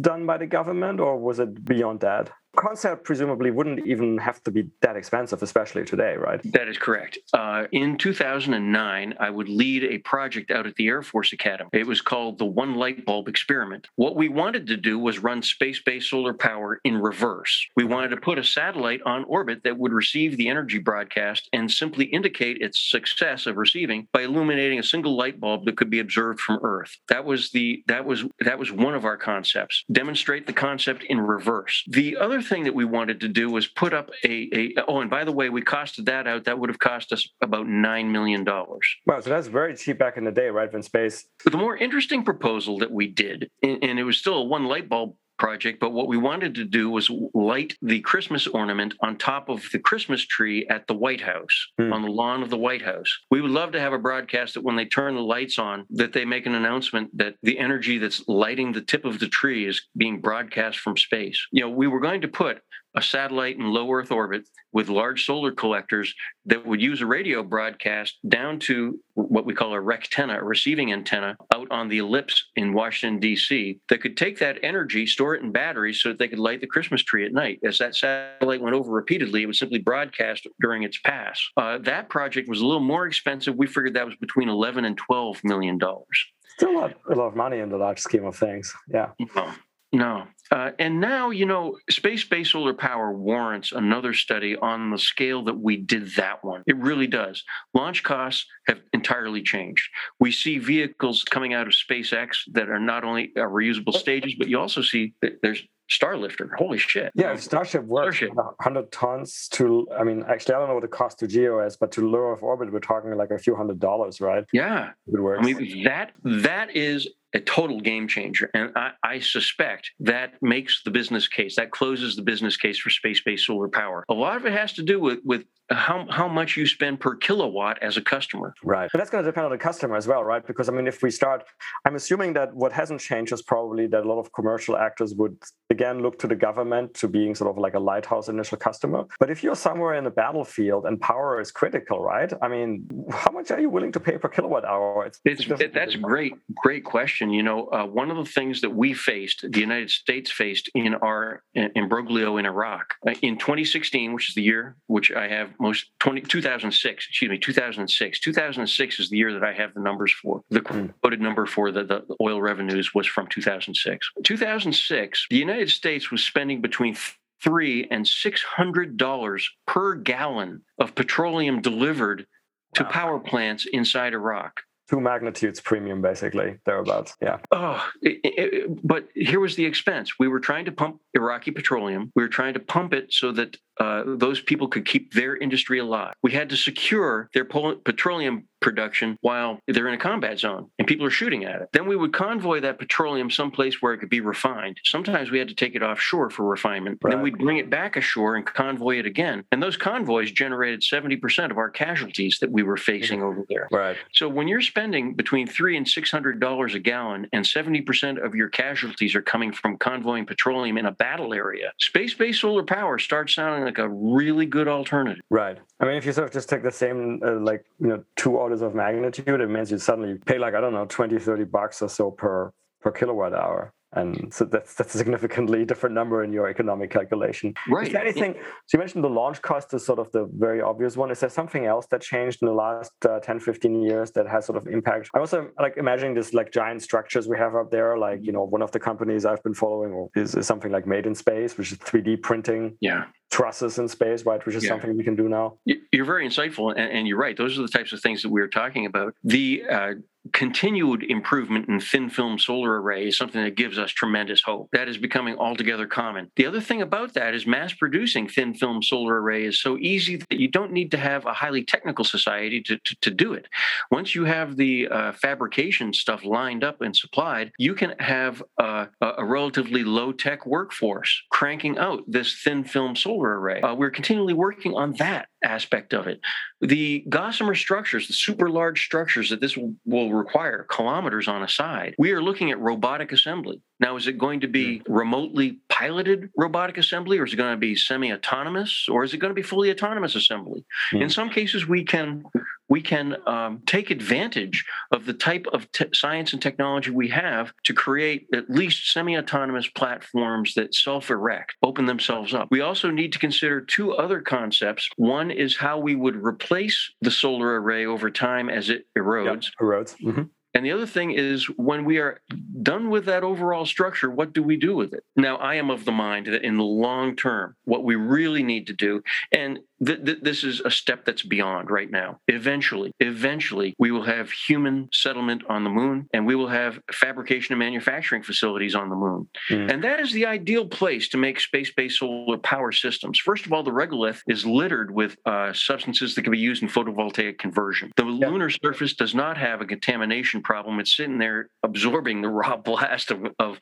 [0.00, 2.30] done by the government, or was it beyond that?
[2.56, 6.40] Concept presumably wouldn't even have to be that expensive, especially today, right?
[6.52, 7.18] That is correct.
[7.32, 11.70] Uh, in 2009, I would lead a project out at the Air Force Academy.
[11.72, 13.88] It was called the One Light Bulb Experiment.
[13.96, 17.66] What we wanted to do was run space based solar power in reverse.
[17.76, 21.70] We wanted to put a satellite on orbit that would receive the energy broadcast and
[21.70, 26.00] simply indicate its success of receiving by illuminating a single light bulb that could be
[26.00, 26.96] observed from Earth.
[27.08, 29.84] That was the that was that was one of our concepts.
[29.90, 31.84] Demonstrate the concept in reverse.
[31.88, 35.10] The other thing that we wanted to do was put up a, a oh, and
[35.10, 36.44] by the way, we costed that out.
[36.44, 38.86] That would have cost us about nine million dollars.
[39.06, 40.72] Wow, so that's very cheap back in the day, right?
[40.72, 41.26] When space.
[41.44, 44.88] The more interesting proposal that we did, and, and it was still a one light
[44.88, 49.48] bulb project, but what we wanted to do was light the Christmas ornament on top
[49.48, 51.92] of the Christmas tree at the White House, Hmm.
[51.92, 53.10] on the lawn of the White House.
[53.30, 56.12] We would love to have a broadcast that when they turn the lights on, that
[56.12, 59.82] they make an announcement that the energy that's lighting the tip of the tree is
[59.96, 61.46] being broadcast from space.
[61.50, 62.60] You know, we were going to put
[62.94, 66.14] a satellite in low Earth orbit with large solar collectors
[66.46, 70.92] that would use a radio broadcast down to what we call a rectenna, a receiving
[70.92, 75.42] antenna, out on the ellipse in Washington, D.C., that could take that energy, store it
[75.42, 77.60] in batteries so that they could light the Christmas tree at night.
[77.64, 81.40] As that satellite went over repeatedly, it would simply broadcast during its pass.
[81.56, 83.54] Uh, that project was a little more expensive.
[83.56, 86.26] We figured that was between 11 and 12 million dollars.
[86.56, 88.72] Still not a lot of money in the large scheme of things.
[88.88, 89.10] Yeah.
[89.34, 89.52] No,
[89.94, 90.26] no.
[90.50, 95.42] Uh, and now, you know, space based solar power warrants another study on the scale
[95.44, 96.62] that we did that one.
[96.66, 97.42] It really does.
[97.72, 99.88] Launch costs have entirely changed.
[100.20, 104.48] We see vehicles coming out of SpaceX that are not only uh, reusable stages, but
[104.48, 106.48] you also see that there's Starlifter.
[106.56, 107.12] Holy shit.
[107.14, 108.34] Yeah, Starship works Starship.
[108.34, 111.76] 100 tons to, I mean, actually, I don't know what the cost to Geo is,
[111.76, 114.44] but to low Earth orbit, we're talking like a few hundred dollars, right?
[114.52, 114.90] Yeah.
[115.06, 115.40] It works.
[115.42, 118.50] I mean that that is a total game changer.
[118.54, 122.90] And I, I, suspect that makes the business case, that closes the business case for
[122.90, 124.04] space based solar power.
[124.08, 127.16] A lot of it has to do with, with how, how much you spend per
[127.16, 128.54] kilowatt as a customer.
[128.62, 128.88] Right.
[128.92, 130.46] But that's going to depend on the customer as well, right?
[130.46, 131.44] Because, I mean, if we start,
[131.84, 135.36] I'm assuming that what hasn't changed is probably that a lot of commercial actors would
[135.70, 139.04] again look to the government to being sort of like a lighthouse initial customer.
[139.18, 142.30] But if you're somewhere in the battlefield and power is critical, right?
[142.42, 145.06] I mean, how much are you willing to pay per kilowatt hour?
[145.06, 147.23] It's, it's it, that's a great, great question.
[147.32, 150.94] You know, uh, one of the things that we faced, the United States faced in
[150.94, 155.90] our imbroglio in Iraq uh, in 2016, which is the year which I have most
[156.00, 158.20] 20, 2006, excuse me, 2006.
[158.20, 160.42] 2006 is the year that I have the numbers for.
[160.50, 160.86] The hmm.
[161.02, 164.10] quoted number for the, the oil revenues was from 2006.
[164.22, 166.96] 2006, the United States was spending between
[167.42, 172.26] three and six hundred dollars per gallon of petroleum delivered
[172.74, 172.90] to wow.
[172.90, 177.16] power plants inside Iraq two magnitudes premium basically thereabouts.
[177.20, 177.38] Yeah.
[177.50, 180.18] Oh it, it, but here was the expense.
[180.18, 182.12] We were trying to pump iraqi petroleum.
[182.14, 185.78] We were trying to pump it so that uh, those people could keep their industry
[185.78, 190.88] alive we had to secure their petroleum production while they're in a combat zone and
[190.88, 191.68] people are shooting at it.
[191.74, 194.80] Then we would convoy that petroleum someplace where it could be refined.
[194.84, 196.98] Sometimes we had to take it offshore for refinement.
[197.02, 197.10] Right.
[197.10, 199.44] Then we'd bring it back ashore and convoy it again.
[199.52, 203.68] And those convoys generated 70% of our casualties that we were facing over there.
[203.70, 203.98] Right.
[204.14, 208.34] So when you're spending between three and six hundred dollars a gallon and 70% of
[208.34, 213.34] your casualties are coming from convoying petroleum in a battle area, space-based solar power starts
[213.34, 215.22] sounding like a really good alternative.
[215.30, 215.58] Right.
[215.80, 218.36] I mean, if you sort of just take the same, uh, like, you know, two
[218.36, 221.82] orders of magnitude, it means you suddenly pay like, I don't know, 20, 30 bucks
[221.82, 223.72] or so per, per kilowatt hour.
[223.94, 227.54] And so that's that's a significantly different number in your economic calculation.
[227.68, 227.86] Right.
[227.86, 228.34] Is there anything?
[228.66, 231.10] So you mentioned the launch cost is sort of the very obvious one.
[231.10, 234.46] Is there something else that changed in the last uh, 10, 15 years that has
[234.46, 235.10] sort of impact?
[235.14, 237.96] I'm also like imagining this like giant structures we have up there.
[237.96, 241.06] Like you know, one of the companies I've been following is, is something like Made
[241.06, 242.76] in Space, which is 3D printing.
[242.80, 244.44] Yeah trusses in space, right?
[244.46, 244.70] Which is yeah.
[244.70, 245.58] something we can do now.
[245.64, 247.36] You're very insightful, and, and, you're right.
[247.36, 249.12] Those are the types of things that we are talking about.
[249.24, 249.94] The uh,
[250.32, 254.68] continued improvement in thin film solar array is something that gives us tremendous hope.
[254.72, 256.30] That is becoming altogether common.
[256.36, 260.16] The other thing about that is mass producing thin film solar array is so easy
[260.16, 263.48] that you don't need to have a highly technical society to, to, to do it.
[263.90, 268.86] Once you have the uh, fabrication stuff lined up and supplied, you can have uh,
[269.00, 273.60] a relatively low tech workforce cranking out this thin film solar array.
[273.60, 276.20] Uh, we're continually working on that aspect of it.
[276.60, 281.48] The Gossamer structures, the super large structures that this will, will require, kilometers on a
[281.48, 283.60] side, we are looking at robotic assembly.
[283.80, 284.92] Now, is it going to be hmm.
[284.92, 289.18] remotely piloted robotic assembly, or is it going to be semi autonomous, or is it
[289.18, 290.64] going to be fully autonomous assembly?
[290.92, 291.02] Mm.
[291.02, 292.24] In some cases, we can
[292.68, 297.52] we can um, take advantage of the type of t- science and technology we have
[297.64, 302.48] to create at least semi autonomous platforms that self erect, open themselves up.
[302.50, 304.88] We also need to consider two other concepts.
[304.96, 309.44] One is how we would replace the solar array over time as it erodes.
[309.44, 309.96] Yep, erodes.
[310.02, 310.22] Mm-hmm.
[310.54, 312.20] And the other thing is when we are
[312.62, 315.02] done with that overall structure, what do we do with it?
[315.16, 318.68] Now, I am of the mind that in the long term, what we really need
[318.68, 322.20] to do, and th- th- this is a step that's beyond right now.
[322.28, 327.52] Eventually, eventually, we will have human settlement on the moon and we will have fabrication
[327.52, 329.28] and manufacturing facilities on the moon.
[329.50, 329.72] Mm.
[329.72, 333.18] And that is the ideal place to make space based solar power systems.
[333.18, 336.68] First of all, the regolith is littered with uh, substances that can be used in
[336.68, 337.92] photovoltaic conversion.
[337.96, 338.28] The yeah.
[338.28, 340.78] lunar surface does not have a contamination problem.
[340.78, 343.58] It's sitting there absorbing the raw blast of, of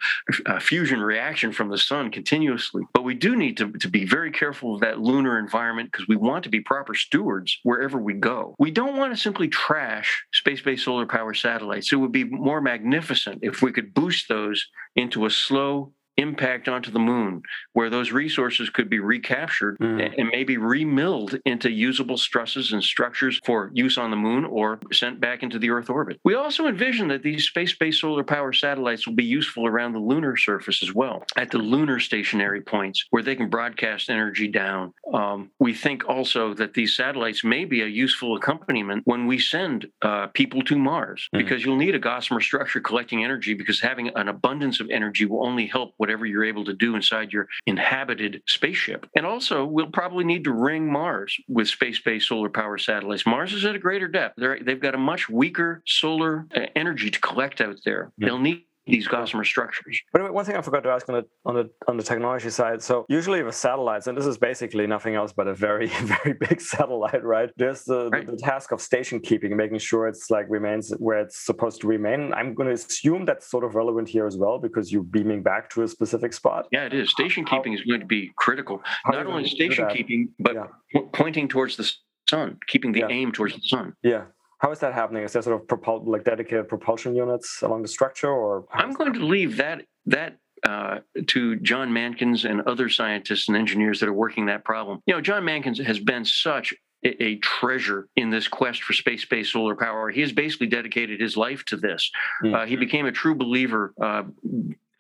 [0.47, 2.83] uh, fusion reaction from the sun continuously.
[2.92, 6.16] But we do need to, to be very careful of that lunar environment because we
[6.16, 8.55] want to be proper stewards wherever we go.
[8.59, 11.92] We don't want to simply trash space based solar power satellites.
[11.92, 14.66] It would be more magnificent if we could boost those
[14.97, 20.14] into a slow, impact onto the moon where those resources could be recaptured mm.
[20.18, 25.20] and maybe remilled into usable stresses and structures for use on the moon or sent
[25.20, 29.14] back into the earth orbit we also envision that these space-based solar power satellites will
[29.14, 33.35] be useful around the lunar surface as well at the lunar stationary points where they
[33.35, 38.37] can broadcast energy down um, we think also that these satellites may be a useful
[38.37, 41.38] accompaniment when we send uh, people to mars mm.
[41.38, 45.46] because you'll need a gossamer structure collecting energy because having an abundance of energy will
[45.46, 49.07] only help whatever you're able to do inside your inhabited spaceship.
[49.15, 53.25] And also, we'll probably need to ring Mars with space based solar power satellites.
[53.25, 54.35] Mars is at a greater depth.
[54.37, 58.11] they have got a much weaker solar uh, energy to collect out there.
[58.19, 60.01] They'll need these gossamer structures.
[60.12, 62.83] But one thing I forgot to ask on the on the on the technology side.
[62.83, 66.61] So usually with satellites, and this is basically nothing else but a very very big
[66.61, 67.51] satellite, right?
[67.57, 68.27] There's the, right.
[68.27, 71.87] the, the task of station keeping, making sure it's like remains where it's supposed to
[71.87, 72.33] remain.
[72.35, 75.71] I'm going to assume that's sort of relevant here as well because you're beaming back
[75.71, 76.66] to a specific spot.
[76.73, 77.11] Yeah, it is.
[77.11, 78.83] Station how, keeping is going to be critical.
[79.07, 81.01] Not only station keeping, but yeah.
[81.12, 81.90] pointing towards the
[82.29, 83.09] sun, keeping the yeah.
[83.11, 83.95] aim towards the sun.
[84.03, 84.25] Yeah.
[84.62, 85.25] How is that happening?
[85.25, 89.12] Is there sort of propul- like dedicated propulsion units along the structure, or I'm going
[89.12, 94.12] to leave that that uh, to John Mankins and other scientists and engineers that are
[94.12, 95.01] working that problem.
[95.07, 96.72] You know, John Mankins has been such
[97.05, 100.11] a, a treasure in this quest for space-based solar power.
[100.11, 102.09] He has basically dedicated his life to this.
[102.44, 102.55] Mm-hmm.
[102.55, 104.22] Uh, he became a true believer uh,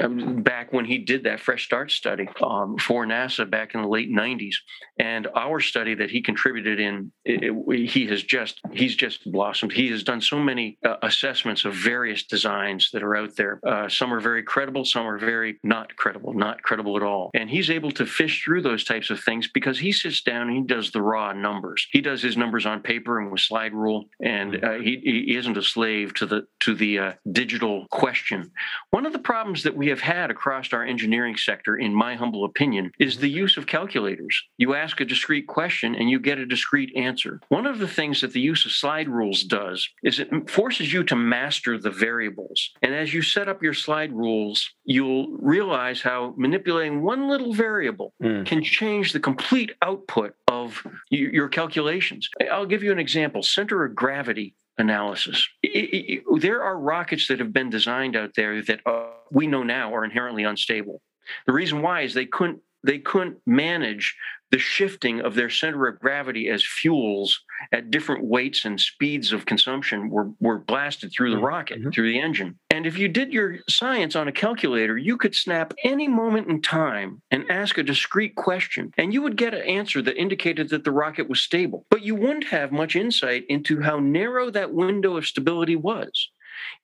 [0.08, 4.10] back when he did that fresh start study um, for NASA back in the late
[4.10, 4.54] 90s.
[4.98, 9.72] And our study that he contributed in, it, it, he has just he's just blossomed.
[9.72, 13.60] He has done so many uh, assessments of various designs that are out there.
[13.66, 17.30] Uh, some are very credible, some are very not credible, not credible at all.
[17.34, 20.56] And he's able to fish through those types of things because he sits down and
[20.56, 21.86] he does the raw numbers.
[21.90, 25.56] He does his numbers on paper and with slide rule, and uh, he, he isn't
[25.56, 28.50] a slave to the to the uh, digital question.
[28.90, 32.44] One of the problems that we have had across our engineering sector, in my humble
[32.44, 34.42] opinion, is the use of calculators.
[34.58, 37.40] You ask a discrete question and you get a discrete answer.
[37.48, 41.04] One of the things that the use of slide rules does is it forces you
[41.04, 42.70] to master the variables.
[42.82, 48.14] And as you set up your slide rules, you'll realize how manipulating one little variable
[48.22, 48.44] mm.
[48.46, 52.28] can change the complete output of your calculations.
[52.50, 55.48] I'll give you an example center of gravity analysis.
[55.62, 59.62] It, it, there are rockets that have been designed out there that uh, we know
[59.62, 61.00] now are inherently unstable.
[61.46, 64.16] The reason why is they couldn't they couldn't manage
[64.52, 67.40] the shifting of their center of gravity as fuels
[67.72, 71.46] at different weights and speeds of consumption were, were blasted through the mm-hmm.
[71.46, 71.90] rocket, mm-hmm.
[71.90, 72.58] through the engine.
[72.70, 76.60] And if you did your science on a calculator, you could snap any moment in
[76.60, 80.84] time and ask a discrete question, and you would get an answer that indicated that
[80.84, 81.86] the rocket was stable.
[81.88, 86.28] But you wouldn't have much insight into how narrow that window of stability was.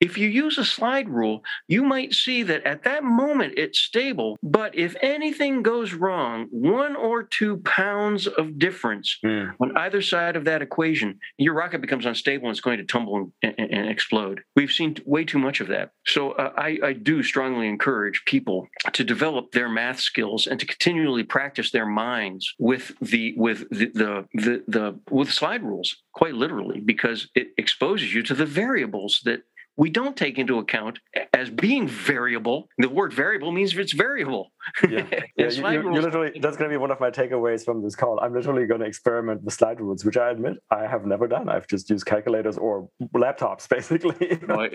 [0.01, 4.37] If you use a slide rule, you might see that at that moment it's stable,
[4.43, 9.53] but if anything goes wrong, one or two pounds of difference mm.
[9.61, 13.33] on either side of that equation, your rocket becomes unstable and it's going to tumble
[13.43, 14.43] and, and, and explode.
[14.57, 15.93] We've seen way too much of that.
[16.07, 20.66] So uh, I, I do strongly encourage people to develop their math skills and to
[20.66, 26.35] continually practice their minds with the with the the, the, the with slide rules quite
[26.35, 29.43] literally because it exposes you to the variables that
[29.79, 30.99] we don't take into account
[31.33, 32.68] as being variable.
[32.79, 34.51] The word variable means if it's variable.
[34.88, 35.06] Yeah,
[35.36, 37.96] yeah you, you, you literally that's going to be one of my takeaways from this
[37.96, 38.18] call.
[38.20, 41.48] I'm literally going to experiment with slide rules, which I admit I have never done.
[41.48, 44.38] I've just used calculators or laptops, basically.
[44.46, 44.68] well,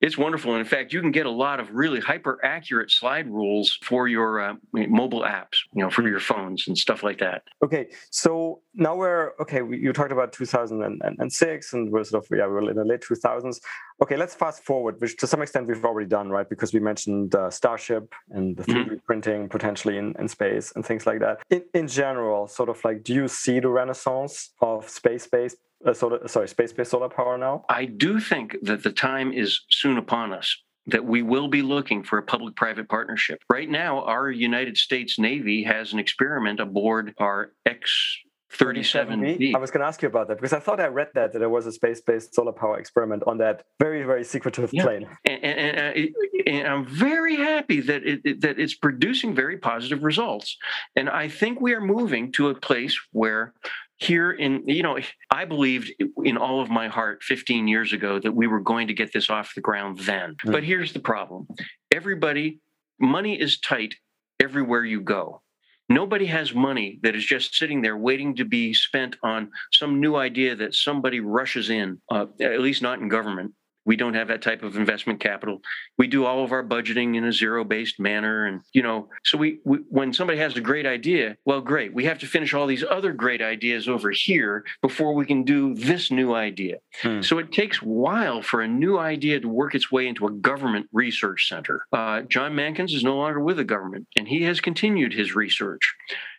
[0.00, 3.28] it's wonderful, and in fact, you can get a lot of really hyper accurate slide
[3.28, 7.42] rules for your uh, mobile apps, you know, for your phones and stuff like that.
[7.62, 9.62] Okay, so now we're okay.
[9.62, 13.60] We, you talked about 2006, and we're sort of yeah, we're in the late 2000s.
[14.02, 16.48] Okay, let's fast forward, which to some extent we've already done, right?
[16.48, 18.94] Because we mentioned uh, Starship and the 3D mm-hmm.
[19.04, 21.38] printing potentially in, in space and things like that.
[21.50, 25.56] In, in general, sort of like, do you see the renaissance of space-based
[25.86, 27.64] uh, solar, sorry, space-based solar power now?
[27.68, 30.56] I do think that the time is soon upon us
[30.86, 33.38] that we will be looking for a public private partnership.
[33.50, 38.18] Right now, our United States Navy has an experiment aboard our X
[38.56, 39.54] 37B.
[39.54, 41.38] I was going to ask you about that because I thought I read that that
[41.38, 44.82] there was a space-based solar power experiment on that very very secretive yeah.
[44.82, 45.08] plane.
[45.24, 46.08] And, and, and,
[46.46, 50.56] and, I'm very happy that it, that it's producing very positive results.
[50.96, 53.54] And I think we are moving to a place where
[53.98, 54.98] here in you know
[55.30, 55.92] I believed
[56.24, 59.30] in all of my heart 15 years ago that we were going to get this
[59.30, 60.36] off the ground then.
[60.44, 60.52] Mm.
[60.52, 61.46] But here's the problem.
[61.92, 62.60] Everybody
[62.98, 63.94] money is tight
[64.40, 65.42] everywhere you go
[65.90, 70.14] Nobody has money that is just sitting there waiting to be spent on some new
[70.14, 73.52] idea that somebody rushes in, uh, at least not in government.
[73.90, 75.62] We don't have that type of investment capital.
[75.98, 79.58] We do all of our budgeting in a zero-based manner, and you know, so we,
[79.64, 81.92] we, when somebody has a great idea, well, great.
[81.92, 85.74] We have to finish all these other great ideas over here before we can do
[85.74, 86.76] this new idea.
[87.02, 87.20] Hmm.
[87.22, 90.30] So it takes a while for a new idea to work its way into a
[90.30, 91.84] government research center.
[91.92, 95.96] Uh, John Mankins is no longer with the government, and he has continued his research.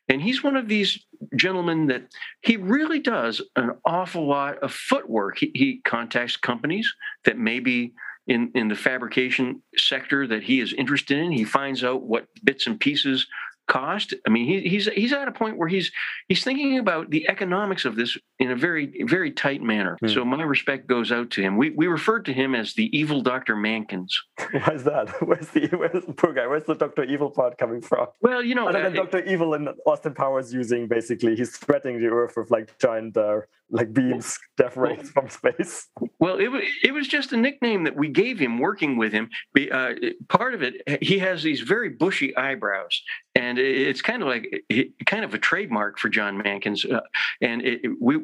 [0.07, 1.05] And he's one of these
[1.35, 2.03] gentlemen that
[2.41, 5.37] he really does an awful lot of footwork.
[5.37, 6.93] He, he contacts companies
[7.25, 7.93] that maybe
[8.27, 11.31] in, in the fabrication sector that he is interested in.
[11.31, 13.27] He finds out what bits and pieces
[13.67, 14.13] cost.
[14.27, 15.91] I mean, he, he's he's at a point where he's
[16.27, 19.97] he's thinking about the economics of this in a very very tight manner.
[20.03, 20.13] Mm.
[20.13, 21.57] So my respect goes out to him.
[21.57, 24.11] We we referred to him as the evil Doctor Mankins.
[24.51, 25.09] Why is that?
[25.21, 26.47] Where's the where's the poor guy?
[26.47, 28.07] Where's the Doctor Evil part coming from?
[28.21, 31.99] Well, you know, other than uh, Doctor Evil and Austin Powers using basically he's threatening
[32.01, 33.41] the Earth with like giant uh,
[33.71, 35.87] like beams, death rays from space.
[36.19, 39.29] Well, it was it was just a nickname that we gave him working with him.
[39.71, 39.93] Uh,
[40.27, 43.01] part of it, he has these very bushy eyebrows,
[43.33, 44.63] and it's kind of like
[45.05, 47.01] kind of a trademark for John Mankins, uh,
[47.41, 48.19] and it, we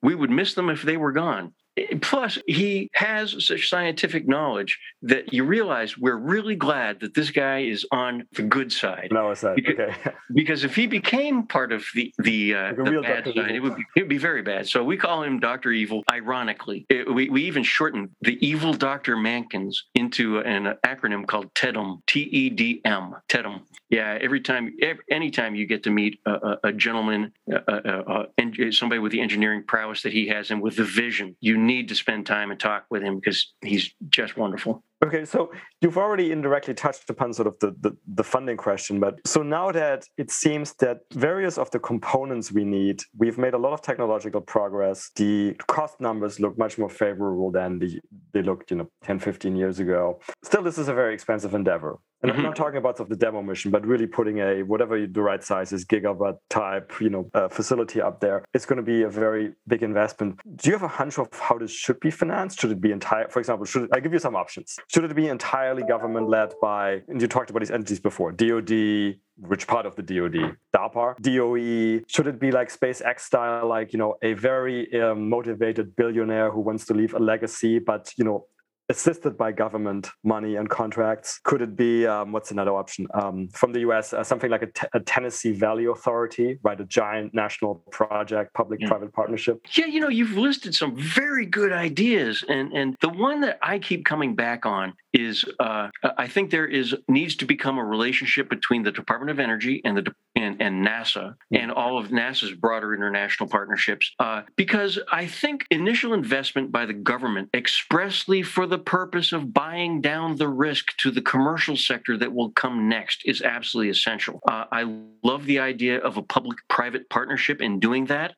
[0.00, 1.52] we would miss them if they were gone.
[2.00, 7.60] Plus, he has such scientific knowledge that you realize we're really glad that this guy
[7.60, 9.08] is on the good side.
[9.10, 10.12] No, it's that because, okay.
[10.34, 13.84] because if he became part of the the, uh, the bad side, it would be
[13.96, 14.68] it would be very bad.
[14.68, 16.04] So we call him Doctor Evil.
[16.10, 22.02] Ironically, it, we we even shortened the Evil Doctor Mankins into an acronym called TEDM.
[22.06, 23.14] T E D M.
[23.28, 23.62] TEDM.
[23.90, 28.24] Yeah, every time, every, anytime you get to meet a, a, a gentleman, uh, uh,
[28.70, 31.94] somebody with the engineering prowess that he has, and with the vision, you need to
[31.94, 34.84] spend time and talk with him because he's just wonderful.
[35.04, 35.52] Okay, so
[35.82, 39.70] you've already indirectly touched upon sort of the, the, the, funding question, but so now
[39.70, 43.82] that it seems that various of the components we need, we've made a lot of
[43.82, 45.10] technological progress.
[45.16, 48.00] The cost numbers look much more favorable than the,
[48.32, 50.20] they looked, you know, 10, 15 years ago.
[50.42, 51.98] Still, this is a very expensive endeavor.
[52.24, 52.38] And mm-hmm.
[52.40, 55.20] I'm not talking about sort of the demo mission, but really putting a whatever the
[55.20, 58.46] right size is, gigawatt type, you know, uh, facility up there.
[58.54, 60.40] It's going to be a very big investment.
[60.56, 62.60] Do you have a hunch of how this should be financed?
[62.60, 63.28] Should it be entire?
[63.28, 64.78] For example, should I give you some options?
[64.94, 67.02] Should it be entirely government led by?
[67.08, 70.56] And you talked about these entities before, DoD, which part of the DoD?
[70.72, 72.04] DARPA, DOE.
[72.06, 76.60] Should it be like SpaceX style, like you know, a very um, motivated billionaire who
[76.60, 78.46] wants to leave a legacy, but you know,
[78.88, 81.40] assisted by government money and contracts?
[81.44, 84.12] Could it be um, what's another option um, from the US?
[84.12, 86.80] Uh, something like a, t- a Tennessee Valley Authority, right?
[86.80, 89.16] A giant national project, public-private yeah.
[89.16, 89.66] partnership.
[89.74, 93.78] Yeah, you know, you've listed some very good ideas, and and the one that I
[93.78, 95.88] keep coming back on is uh,
[96.18, 99.96] I think there is needs to become a relationship between the Department of Energy and
[99.96, 101.56] the and, and NASA mm-hmm.
[101.56, 106.92] and all of NASA's broader international partnerships, uh, because I think initial investment by the
[106.92, 112.34] government expressly for the purpose of buying down the risk to the commercial sector that
[112.34, 114.40] will come next is absolutely essential.
[114.50, 114.82] Uh, I
[115.22, 118.34] love the idea of a public-private partnership in doing that.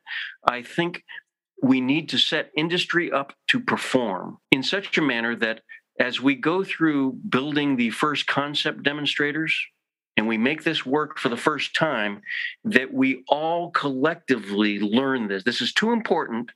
[0.46, 1.02] I think
[1.62, 5.62] we need to set industry up to perform in such a manner that
[5.98, 9.56] as we go through building the first concept demonstrators
[10.16, 12.22] and we make this work for the first time,
[12.64, 15.44] that we all collectively learn this.
[15.44, 16.50] This is too important.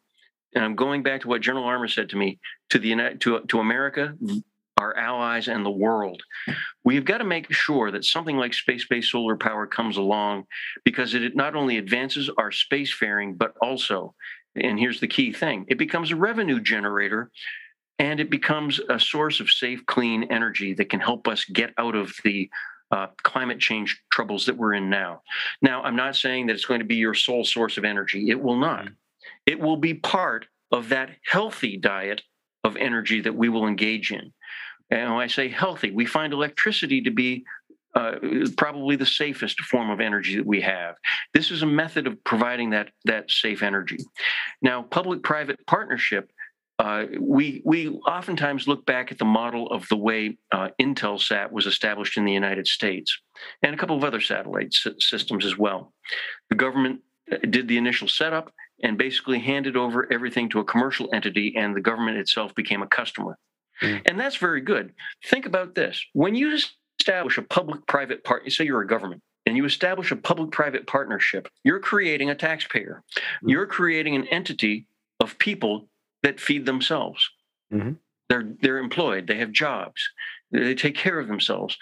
[0.55, 2.39] And I'm going back to what General Armor said to me
[2.71, 4.15] to the United, to, to America,
[4.79, 6.23] our allies, and the world.
[6.85, 10.47] We've got to make sure that something like space based solar power comes along
[10.85, 14.15] because it not only advances our spacefaring, but also,
[14.57, 17.31] and here's the key thing, it becomes a revenue generator
[18.01, 21.95] and it becomes a source of safe, clean energy that can help us get out
[21.95, 22.49] of the
[22.91, 25.21] uh, climate change troubles that we're in now.
[25.61, 28.31] Now, I'm not saying that it's going to be your sole source of energy.
[28.31, 28.87] It will not.
[28.87, 28.95] Mm-hmm.
[29.47, 32.23] It will be part of that healthy diet
[32.65, 34.33] of energy that we will engage in.
[34.91, 37.45] And when I say healthy, we find electricity to be
[37.95, 38.13] uh,
[38.57, 40.95] probably the safest form of energy that we have.
[41.35, 43.99] This is a method of providing that that safe energy.
[44.63, 46.31] Now, public-private partnership
[46.81, 51.67] uh, we we oftentimes look back at the model of the way uh, Intelsat was
[51.67, 53.21] established in the United States,
[53.63, 55.93] and a couple of other satellite s- systems as well.
[56.49, 57.01] The government
[57.31, 58.51] uh, did the initial setup
[58.83, 62.87] and basically handed over everything to a commercial entity, and the government itself became a
[62.87, 63.37] customer.
[63.83, 64.01] Mm.
[64.07, 64.95] And that's very good.
[65.27, 66.59] Think about this: when you
[66.99, 71.79] establish a public-private part, say you're a government, and you establish a public-private partnership, you're
[71.79, 73.03] creating a taxpayer.
[73.45, 73.51] Mm.
[73.51, 74.87] You're creating an entity
[75.21, 75.91] of people
[76.23, 77.29] that feed themselves.
[77.73, 77.93] Mm-hmm.
[78.29, 79.27] They're they're employed.
[79.27, 80.09] They have jobs.
[80.51, 81.77] They take care of themselves.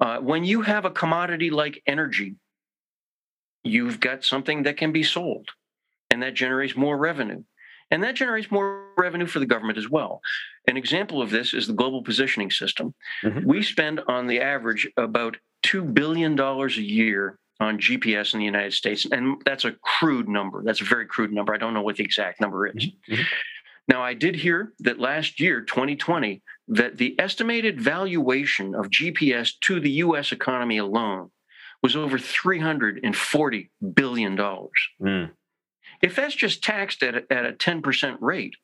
[0.00, 2.34] Uh, when you have a commodity like energy,
[3.62, 5.50] you've got something that can be sold,
[6.10, 7.44] and that generates more revenue,
[7.90, 10.20] and that generates more revenue for the government as well.
[10.66, 12.94] An example of this is the global positioning system.
[13.22, 13.46] Mm-hmm.
[13.46, 18.46] We spend on the average about two billion dollars a year on GPS in the
[18.46, 20.62] United States, and that's a crude number.
[20.64, 21.54] That's a very crude number.
[21.54, 22.74] I don't know what the exact number is.
[22.74, 23.22] Mm-hmm.
[23.86, 29.78] Now, I did hear that last year, 2020, that the estimated valuation of GPS to
[29.78, 31.30] the US economy alone
[31.82, 34.36] was over $340 billion.
[34.36, 35.30] Mm.
[36.00, 38.54] If that's just taxed at a, at a 10% rate,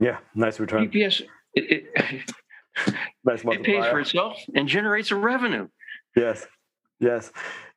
[0.00, 0.90] yeah, nice return.
[0.90, 1.22] GPS,
[1.54, 2.32] it, it,
[3.24, 5.68] nice it pays for itself and generates a revenue.
[6.16, 6.46] Yes.
[7.00, 7.32] Yes,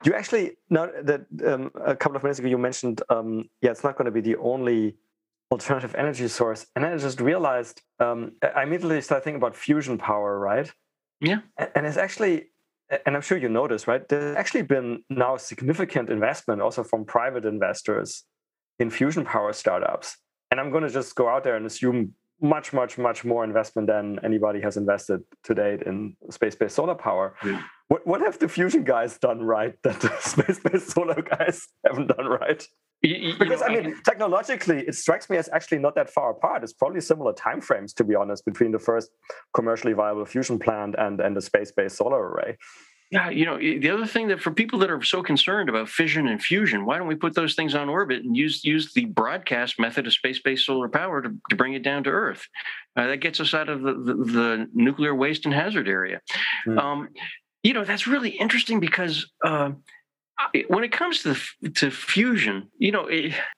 [0.06, 3.84] you actually now that um, a couple of minutes ago you mentioned, um, yeah, it's
[3.84, 4.96] not going to be the only
[5.52, 10.38] alternative energy source, and I just realized um, I immediately started thinking about fusion power,
[10.40, 10.72] right?
[11.22, 11.40] Yeah,
[11.76, 12.48] and it's actually,
[13.06, 14.08] and I'm sure you know this, right?
[14.08, 18.24] There's actually been now significant investment also from private investors
[18.80, 20.18] in fusion power startups,
[20.52, 23.88] and I'm going to just go out there and assume much, much, much more investment
[23.88, 27.36] than anybody has invested to date in space-based solar power.
[27.44, 27.62] Yeah.
[27.88, 32.26] What what have the fusion guys done right that the space-based solar guys haven't done
[32.26, 32.68] right?
[33.02, 36.10] You, you because know, I mean, I technologically, it strikes me as actually not that
[36.10, 36.64] far apart.
[36.64, 39.10] It's probably similar timeframes, to be honest, between the first
[39.54, 42.58] commercially viable fusion plant and and the space-based solar array.
[43.10, 46.28] Yeah, you know, the other thing that for people that are so concerned about fission
[46.28, 49.80] and fusion, why don't we put those things on orbit and use use the broadcast
[49.80, 52.46] method of space-based solar power to, to bring it down to Earth?
[52.98, 56.20] Uh, that gets us out of the, the, the, nuclear waste and hazard area.
[56.68, 56.78] Mm.
[56.78, 57.10] Um,
[57.64, 59.72] you know, that's really interesting because uh,
[60.68, 61.36] when it comes to
[61.76, 63.10] to fusion, you know,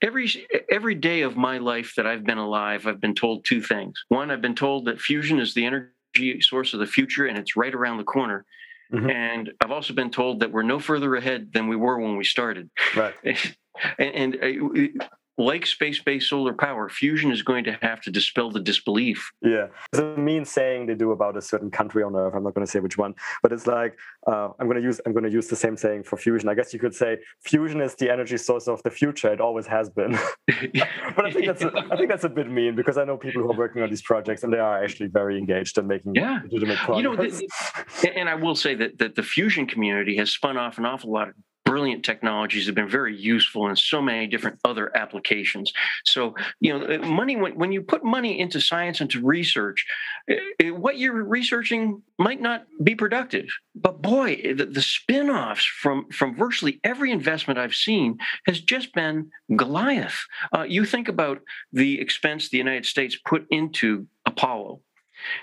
[0.02, 0.30] every
[0.72, 4.00] every day of my life that I've been alive, I've been told two things.
[4.10, 7.56] One, I've been told that fusion is the energy source of the future and it's
[7.56, 8.46] right around the corner.
[8.94, 9.10] Mm-hmm.
[9.10, 12.24] And I've also been told that we're no further ahead than we were when we
[12.24, 12.70] started.
[12.96, 13.14] Right.
[14.00, 15.02] and, and
[15.40, 19.32] like space-based solar power, fusion is going to have to dispel the disbelief.
[19.42, 22.34] Yeah, it's a mean saying they do about a certain country on Earth.
[22.36, 25.00] I'm not going to say which one, but it's like uh, I'm going to use
[25.06, 26.50] I'm going to use the same saying for fusion.
[26.50, 29.32] I guess you could say fusion is the energy source of the future.
[29.32, 30.12] It always has been.
[31.16, 33.42] but I think that's a, I think that's a bit mean because I know people
[33.42, 36.40] who are working on these projects and they are actually very engaged and making yeah.
[36.44, 36.98] legitimate progress.
[36.98, 40.78] You know, the, and I will say that that the fusion community has spun off
[40.78, 41.36] an awful lot of
[41.70, 45.72] brilliant technologies have been very useful in so many different other applications.
[46.04, 49.86] So, you know, uh, money, when, when you put money into science, into research,
[50.28, 53.48] it, uh, uh, what you're researching might not be productive.
[53.76, 58.18] But boy, the, the spin offs from, from virtually every investment I've seen
[58.48, 60.18] has just been Goliath.
[60.52, 61.38] Uh, you think about
[61.72, 64.82] the expense the United States put into Apollo.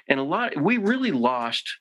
[0.09, 1.79] And a lot, we really lost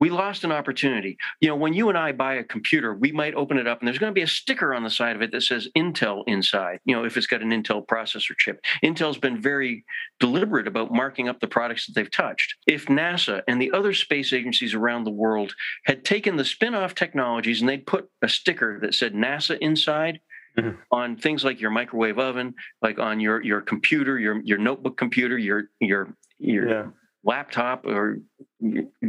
[0.00, 1.18] we lost an opportunity.
[1.40, 3.86] You know, when you and I buy a computer, we might open it up and
[3.86, 6.80] there's going to be a sticker on the side of it that says Intel inside,
[6.84, 8.64] you know, if it's got an Intel processor chip.
[8.82, 9.84] Intel's been very
[10.18, 12.54] deliberate about marking up the products that they've touched.
[12.66, 16.94] If NASA and the other space agencies around the world had taken the spin off
[16.94, 20.20] technologies and they'd put a sticker that said NASA inside,
[20.58, 20.80] Mm-hmm.
[20.90, 25.38] on things like your microwave oven, like on your your computer, your your notebook computer,
[25.38, 26.86] your your your yeah
[27.24, 28.18] laptop or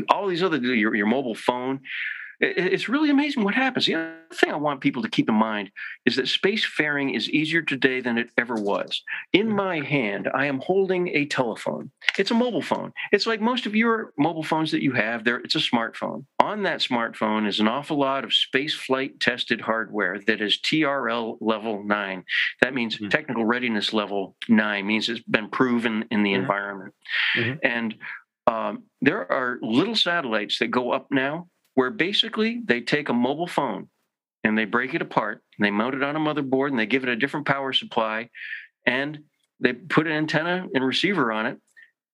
[0.10, 1.80] all these other your, your mobile phone
[2.42, 3.86] it's really amazing what happens.
[3.86, 5.72] The other thing I want people to keep in mind
[6.06, 9.04] is that spacefaring is easier today than it ever was.
[9.32, 9.56] In mm.
[9.56, 11.92] my hand, I am holding a telephone.
[12.18, 12.94] It's a mobile phone.
[13.12, 15.24] It's like most of your mobile phones that you have.
[15.24, 16.26] There, it's a smartphone.
[16.40, 21.38] On that smartphone is an awful lot of space flight tested hardware that is TRL
[21.42, 22.24] level nine.
[22.62, 23.10] That means mm-hmm.
[23.10, 26.42] technical readiness level nine means it's been proven in the mm-hmm.
[26.42, 26.94] environment.
[27.38, 27.60] Mm-hmm.
[27.62, 27.96] And
[28.48, 33.48] um, there are little satellites that go up now where basically they take a mobile
[33.48, 33.90] phone
[34.44, 37.04] and they break it apart and they mount it on a motherboard and they give
[37.04, 38.30] it a different power supply
[38.86, 39.20] and
[39.60, 41.58] they put an antenna and receiver on it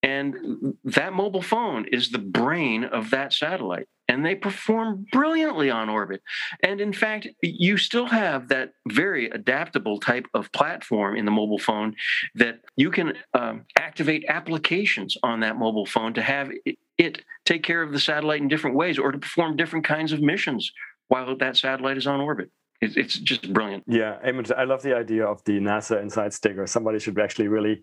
[0.03, 5.89] and that mobile phone is the brain of that satellite and they perform brilliantly on
[5.89, 6.21] orbit.
[6.63, 11.59] And in fact you still have that very adaptable type of platform in the mobile
[11.59, 11.95] phone
[12.35, 16.51] that you can um, activate applications on that mobile phone to have
[16.97, 20.21] it take care of the satellite in different ways or to perform different kinds of
[20.21, 20.71] missions
[21.07, 22.49] while that satellite is on orbit.
[22.79, 23.85] It's just brilliant.
[23.87, 24.19] Yeah,
[24.55, 26.67] I love the idea of the NASA Inside sticker.
[26.67, 27.81] Somebody should actually really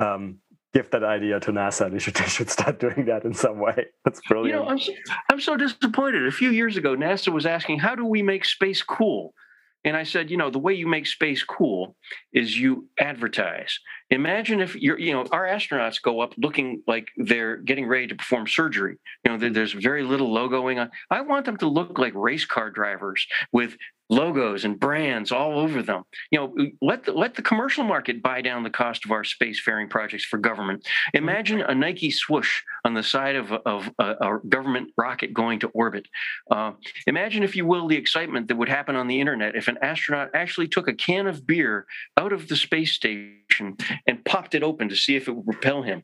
[0.00, 0.38] um,
[0.72, 1.90] give that idea to NASA.
[1.90, 3.86] They should, they should start doing that in some way.
[4.04, 4.58] That's brilliant.
[4.58, 4.92] You know, I'm so,
[5.30, 6.26] I'm so disappointed.
[6.26, 9.34] A few years ago, NASA was asking, how do we make space cool?
[9.84, 11.96] And I said, you know, the way you make space cool
[12.32, 13.78] is you advertise.
[14.10, 18.14] Imagine if you're, you know, our astronauts go up looking like they're getting ready to
[18.14, 18.98] perform surgery.
[19.24, 20.90] You know, there's very little logoing on.
[21.10, 23.76] I want them to look like race car drivers with
[24.12, 26.02] logos and brands all over them.
[26.30, 29.88] You know, let the, let the commercial market buy down the cost of our spacefaring
[29.88, 30.86] projects for government.
[31.14, 35.68] Imagine a Nike swoosh on the side of, of a, a government rocket going to
[35.68, 36.06] orbit.
[36.50, 36.72] Uh,
[37.06, 40.30] imagine, if you will, the excitement that would happen on the internet if an astronaut
[40.34, 41.86] actually took a can of beer
[42.18, 45.82] out of the space station and popped it open to see if it would repel
[45.82, 46.02] him.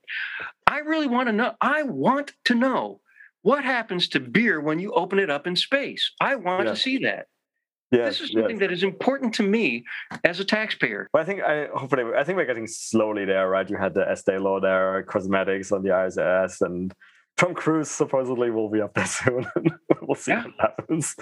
[0.66, 1.54] I really want to know.
[1.60, 3.00] I want to know
[3.42, 6.12] what happens to beer when you open it up in space.
[6.20, 6.70] I want yeah.
[6.70, 7.26] to see that.
[7.90, 8.60] Yes, this is something yes.
[8.60, 9.84] that is important to me
[10.24, 11.08] as a taxpayer.
[11.12, 13.68] But I think I hopefully I think we're getting slowly there, right?
[13.68, 16.92] You had the Estee Lauder cosmetics on the ISS, and
[17.38, 19.46] Tom Cruise supposedly will be up there soon.
[20.02, 20.44] we'll see yeah.
[20.44, 21.14] what happens.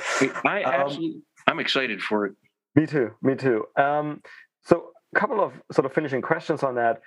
[0.44, 2.34] I um, absolutely, I'm excited for it.
[2.74, 3.12] Me too.
[3.22, 3.64] Me too.
[3.76, 4.22] Um,
[4.64, 7.00] so, a couple of sort of finishing questions on that.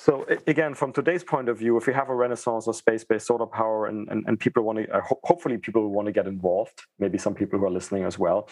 [0.00, 3.46] So again, from today's point of view, if we have a renaissance of space-based solar
[3.46, 6.82] power, and and, and people want to, uh, ho- hopefully, people want to get involved.
[7.00, 8.48] Maybe some people who are listening as well.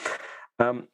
[0.58, 0.88] Um,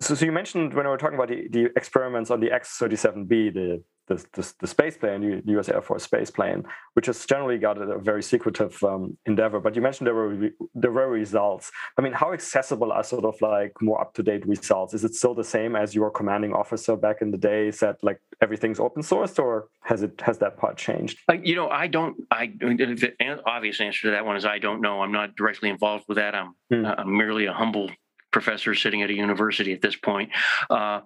[0.00, 3.54] so, so you mentioned when we were talking about the, the experiments on the X-37B,
[3.54, 5.68] the the, the, the, space plane, the U.S.
[5.68, 9.60] Air Force space plane, which has generally got a, very secretive um, endeavor.
[9.60, 11.70] But you mentioned there were there were results.
[11.96, 14.92] I mean, how accessible are sort of like more up to date results?
[14.94, 18.20] Is it still the same as your commanding officer back in the day said, like
[18.40, 21.20] everything's open sourced, or has it has that part changed?
[21.28, 22.16] Uh, you know, I don't.
[22.30, 25.00] I the obvious answer to that one is I don't know.
[25.00, 26.34] I'm not directly involved with that.
[26.34, 27.88] I'm uh, I'm merely a humble
[28.32, 30.30] professor sitting at a university at this point.
[30.68, 31.00] Uh,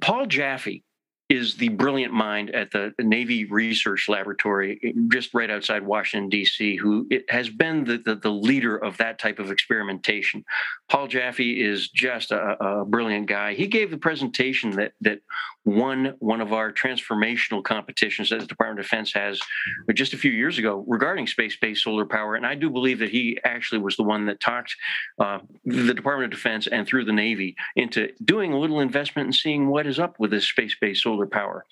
[0.00, 0.82] Paul Jaffe
[1.32, 6.76] is the brilliant mind at the Navy Research Laboratory, eh, just right outside Washington, D.C.,
[6.76, 10.44] who has been the, the, the, leader of that type of experimentation.
[10.90, 13.54] Paul Jaffe is just a, a, brilliant guy.
[13.54, 15.20] He gave the presentation that, that
[15.64, 19.40] won one of our transformational competitions that the Department of Defense has
[19.94, 22.34] just a few years ago regarding space based solar power.
[22.34, 24.74] And I do believe that he actually was the one that talked
[25.18, 29.34] uh, the Department of Defense and through the Navy into doing a little investment and
[29.34, 31.64] seeing what is up with this space based solar power.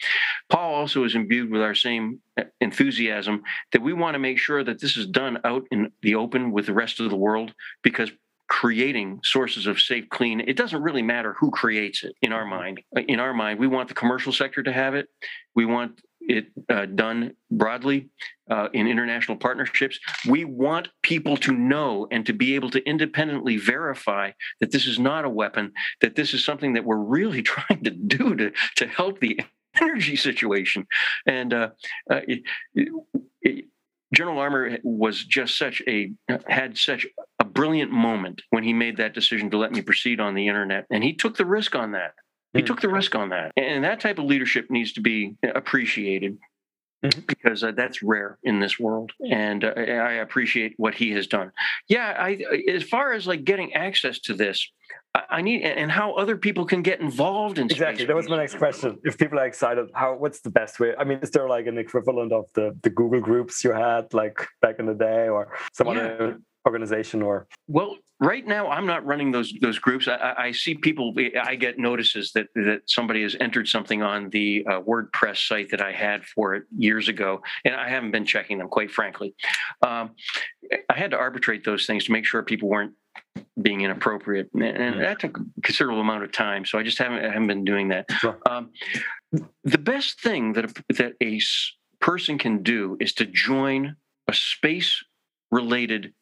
[0.48, 3.42] Paul also is imbued with our same uh, enthusiasm
[3.72, 6.66] that we want to make sure that this is done out in the open with
[6.66, 8.11] the rest of the world because
[8.48, 12.51] creating sources of safe clean it doesn't really matter who creates it in our mm-hmm.
[12.51, 12.80] mind.
[13.09, 15.09] In our mind we want the commercial sector to have it.
[15.55, 16.01] We want
[16.31, 18.09] it uh, done broadly
[18.51, 23.57] uh, in international partnerships we want people to know and to be able to independently
[23.57, 27.83] verify that this is not a weapon that this is something that we're really trying
[27.83, 29.41] to do to, to help the
[29.81, 30.87] energy situation
[31.26, 31.68] and uh,
[32.11, 32.43] uh it,
[32.74, 33.64] it,
[34.12, 36.11] General Armor was just such a
[36.49, 37.07] had such
[37.39, 40.87] a brilliant moment when he made that decision to let me proceed on the internet,
[40.91, 42.14] and he took the risk on that.
[42.53, 42.66] He mm.
[42.66, 46.38] took the risk on that, and that type of leadership needs to be appreciated.
[47.03, 47.20] Mm-hmm.
[47.26, 51.51] Because uh, that's rare in this world, and uh, I appreciate what he has done.
[51.88, 54.70] Yeah, I as far as like getting access to this,
[55.14, 58.05] I need and how other people can get involved in exactly.
[58.05, 58.98] That was my next question.
[59.03, 60.94] If people are excited, how what's the best way?
[60.96, 64.46] I mean, is there like an equivalent of the the Google groups you had like
[64.62, 66.34] back in the day, or some yeah.
[66.66, 67.46] Organization, or?
[67.68, 70.06] Well, right now I'm not running those those groups.
[70.06, 71.14] I, I, see people.
[71.42, 75.80] I get notices that that somebody has entered something on the uh, WordPress site that
[75.80, 78.68] I had for it years ago, and I haven't been checking them.
[78.68, 79.34] Quite frankly,
[79.86, 80.11] um,
[80.88, 82.92] I had to arbitrate those things to make sure people weren't
[83.61, 86.64] being inappropriate, and, and that took a considerable amount of time.
[86.64, 88.06] So I just haven't I haven't been doing that.
[88.12, 88.38] Sure.
[88.48, 88.70] Um,
[89.64, 91.40] the best thing that a, that a
[92.00, 93.96] person can do is to join
[94.28, 95.02] a space
[95.50, 96.12] related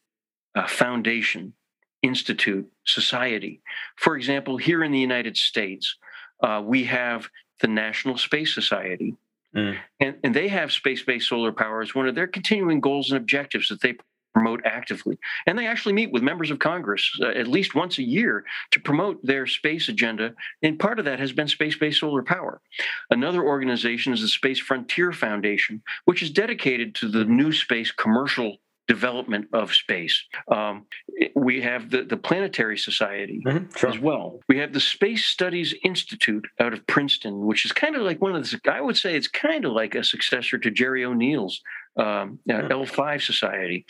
[0.55, 1.53] uh, foundation,
[2.01, 3.61] institute, society.
[3.97, 5.95] For example, here in the United States,
[6.41, 7.29] uh, we have
[7.61, 9.15] the National Space Society.
[9.55, 9.77] Mm.
[9.99, 13.17] And, and they have space based solar power as one of their continuing goals and
[13.17, 13.95] objectives that they
[14.33, 15.17] promote actively.
[15.47, 18.79] And they actually meet with members of Congress uh, at least once a year to
[18.79, 20.33] promote their space agenda.
[20.61, 22.61] And part of that has been space based solar power.
[23.09, 28.57] Another organization is the Space Frontier Foundation, which is dedicated to the new space commercial
[28.89, 30.25] development of space.
[30.51, 30.87] Um,
[31.35, 33.89] we have the, the Planetary Society mm-hmm, sure.
[33.91, 34.39] as well.
[34.49, 38.35] We have the Space Studies Institute out of Princeton, which is kind of like one
[38.35, 41.61] of the, I would say it's kind of like a successor to Gerry O'Neill's
[41.97, 42.67] um, uh, hmm.
[42.67, 43.85] L5 Society,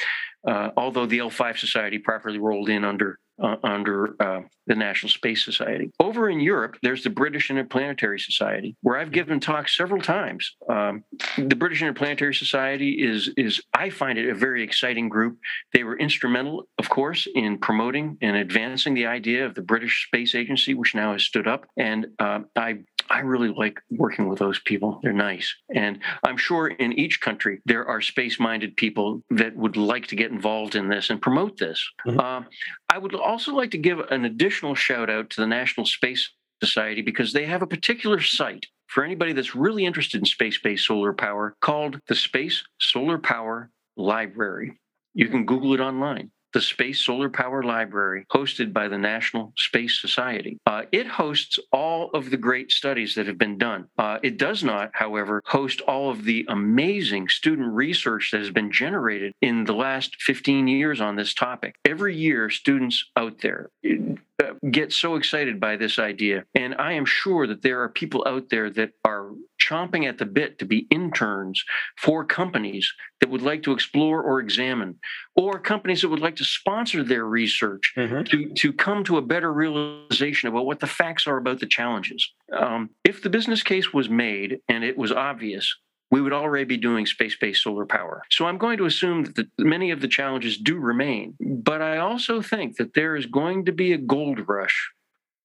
[0.48, 5.46] uh, although the L5 Society properly rolled in under uh, under uh, the National Space
[5.46, 5.92] Society.
[6.00, 10.56] Over in Europe, there's the British Interplanetary Society, where I've given talks several times.
[10.68, 11.04] Um,
[11.38, 15.38] the British Interplanetary Society is is I find it a very exciting group.
[15.74, 20.36] They were instrumental, of course, in promoting and advancing the idea of the British Space
[20.36, 21.66] Agency, which now has stood up.
[21.78, 22.80] And uh, I
[23.10, 25.00] I really like working with those people.
[25.02, 25.54] They're nice.
[25.74, 30.16] And I'm sure in each country, there are space minded people that would like to
[30.16, 31.84] get involved in this and promote this.
[32.06, 32.20] Mm-hmm.
[32.20, 32.44] Uh,
[32.90, 36.30] I would also like to give an additional shout out to the National Space
[36.62, 40.86] Society because they have a particular site for anybody that's really interested in space based
[40.86, 44.80] solar power called the Space Solar Power Library.
[45.14, 50.02] You can Google it online the Space Solar Power Library, hosted by the National Space
[50.02, 50.58] Society.
[50.66, 53.88] Uh, it hosts all of the great studies that have been done.
[53.98, 58.72] Uh, it does not, however, host all of the amazing student research that has been
[58.72, 61.76] generated in the last 15 years on this topic.
[61.86, 66.46] Every year, students out there uh, get so excited by this idea.
[66.56, 69.32] And I am sure that there are people out there that are
[69.70, 71.64] chomping at the bit to be interns
[71.98, 74.96] for companies that would like to explore or examine,
[75.36, 78.24] or companies that would like to sponsor their research mm-hmm.
[78.24, 82.32] to, to come to a better realization about what the facts are about the challenges.
[82.56, 85.76] Um, if the business case was made and it was obvious,
[86.12, 88.24] we would already be doing space based solar power.
[88.32, 91.36] So I'm going to assume that the, many of the challenges do remain.
[91.40, 94.90] But I also think that there is going to be a gold rush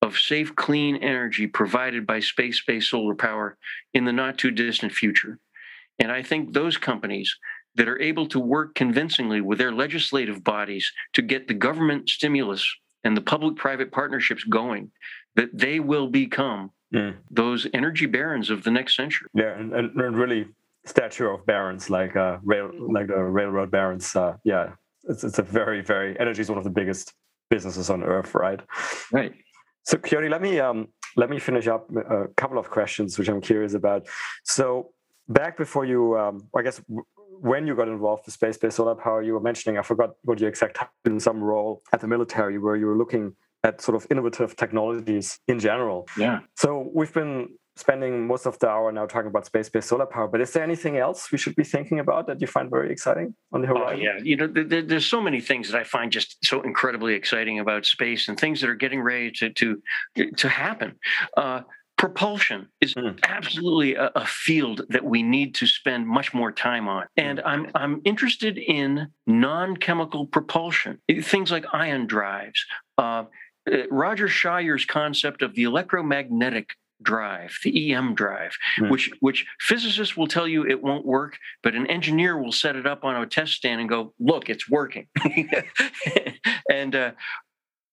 [0.05, 3.57] of safe, clean energy provided by space based solar power
[3.94, 5.38] in the not too distant future.
[5.98, 7.34] And I think those companies
[7.76, 12.64] that are able to work convincingly with their legislative bodies to get the government stimulus
[13.02, 14.90] and the public private partnerships going,
[15.36, 17.14] that they will become mm.
[17.30, 19.28] those energy barons of the next century.
[19.34, 20.46] Yeah, and, and really
[20.84, 24.14] statue of barons like uh, rail like the railroad barons.
[24.14, 24.72] Uh, yeah,
[25.05, 27.14] it's it's a very very energy is one of the biggest
[27.50, 28.61] businesses on earth, right?
[29.12, 29.32] Right.
[29.85, 33.41] So, Coyote, let me um, let me finish up a couple of questions which I'm
[33.41, 34.07] curious about.
[34.45, 34.91] So,
[35.28, 36.80] back before you, um, I guess,
[37.41, 40.49] when you got involved with space-based solar power, you were mentioning I forgot what your
[40.49, 44.57] exact in some role at the military where you were looking at sort of innovative
[44.57, 46.07] technologies in general.
[46.18, 46.41] Yeah.
[46.57, 50.29] So we've been spending most of the hour now talking about space-based solar power.
[50.29, 53.35] But is there anything else we should be thinking about that you find very exciting
[53.53, 53.89] on the horizon?
[53.89, 57.14] Oh, yeah, you know, there, there's so many things that I find just so incredibly
[57.14, 59.83] exciting about space and things that are getting ready to to
[60.37, 60.99] to happen.
[61.37, 61.62] Uh,
[61.97, 63.18] propulsion is mm.
[63.22, 67.47] absolutely a, a, field that we need to spend much more time on and hmm.
[67.47, 72.66] i'm i'm interested in non-chemical propulsion things like ion drives
[72.99, 73.25] uh,
[73.72, 76.70] uh Roger Shawyer's concept of the electromagnetic
[77.05, 78.90] drive, the EM drive, mm.
[78.90, 82.86] which which physicists will tell you it won't work, but an engineer will set it
[82.86, 85.07] up on a test stand and go, "Look, it's working."
[86.70, 87.12] and uh,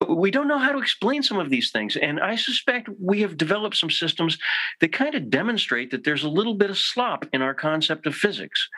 [0.08, 3.36] we don't know how to explain some of these things, and I suspect we have
[3.36, 4.38] developed some systems
[4.80, 8.14] that kind of demonstrate that there's a little bit of slop in our concept of
[8.14, 8.68] physics.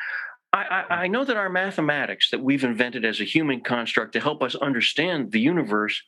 [0.52, 4.40] I, I, know that our mathematics that we've invented as a human construct to help
[4.40, 6.00] us understand the universe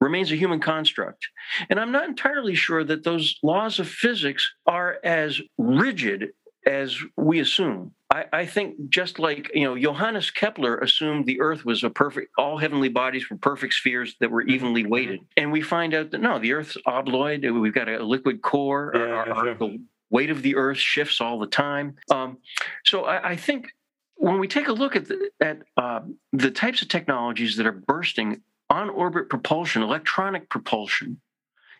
[0.00, 1.28] remains a human construct.
[1.68, 6.30] And I'm not entirely sure that those laws of physics are as rigid
[6.66, 7.92] as we assume.
[8.10, 12.32] I, I, think just like you know, Johannes Kepler assumed the Earth was a perfect,
[12.36, 14.90] all heavenly bodies were perfect spheres that were evenly mm-hmm.
[14.90, 17.48] weighted, and we find out that no, the Earth's obloid.
[17.60, 18.92] We've got a liquid core.
[18.94, 19.78] Yeah, our, our, the
[20.10, 21.96] weight of the Earth shifts all the time.
[22.10, 22.38] Um,
[22.84, 23.70] so I, I, think
[24.16, 26.00] when we take a look at the, at uh,
[26.32, 31.20] the types of technologies that are bursting on orbit propulsion, electronic propulsion,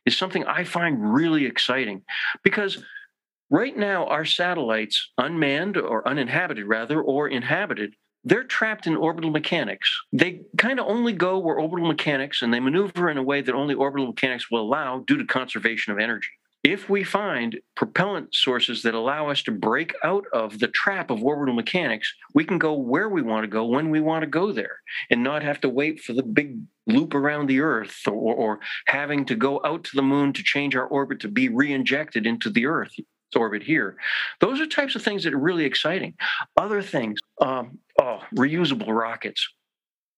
[0.04, 2.02] is something I find really exciting
[2.42, 2.82] because
[3.48, 9.90] right now our satellites, unmanned or uninhabited rather, or inhabited, they're trapped in orbital mechanics.
[10.12, 13.54] They kind of only go where orbital mechanics and they maneuver in a way that
[13.54, 16.30] only orbital mechanics will allow due to conservation of energy
[16.62, 21.24] if we find propellant sources that allow us to break out of the trap of
[21.24, 24.52] orbital mechanics, we can go where we want to go when we want to go
[24.52, 24.80] there
[25.10, 29.24] and not have to wait for the big loop around the Earth or, or having
[29.24, 32.50] to go out to the moon to change our orbit to be re injected into
[32.50, 32.92] the Earth
[33.36, 33.96] orbit here.
[34.40, 36.14] Those are types of things that are really exciting.
[36.56, 39.48] Other things, um, oh, reusable rockets.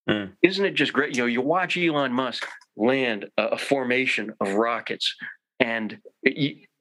[0.09, 0.33] Mm.
[0.43, 1.15] Isn't it just great?
[1.15, 5.15] You know, you watch Elon Musk land a, a formation of rockets
[5.63, 5.99] and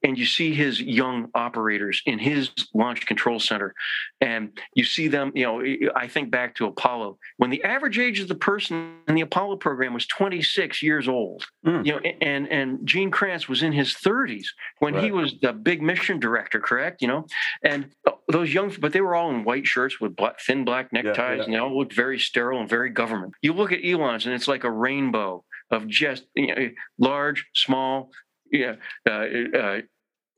[0.04, 3.74] and you see his young operators in his launch control center
[4.20, 8.18] and you see them you know i think back to apollo when the average age
[8.18, 11.84] of the person in the apollo program was 26 years old mm.
[11.86, 14.46] you know and and gene kranz was in his 30s
[14.80, 15.04] when right.
[15.04, 17.24] he was the big mission director correct you know
[17.64, 20.92] and uh, those young but they were all in white shirts with black, thin black
[20.92, 21.42] neckties yeah, yeah.
[21.42, 24.48] and they all looked very sterile and very government you look at elon's and it's
[24.48, 28.10] like a rainbow of just you know, large small
[28.52, 28.74] yeah,
[29.08, 29.26] uh,
[29.58, 29.80] uh,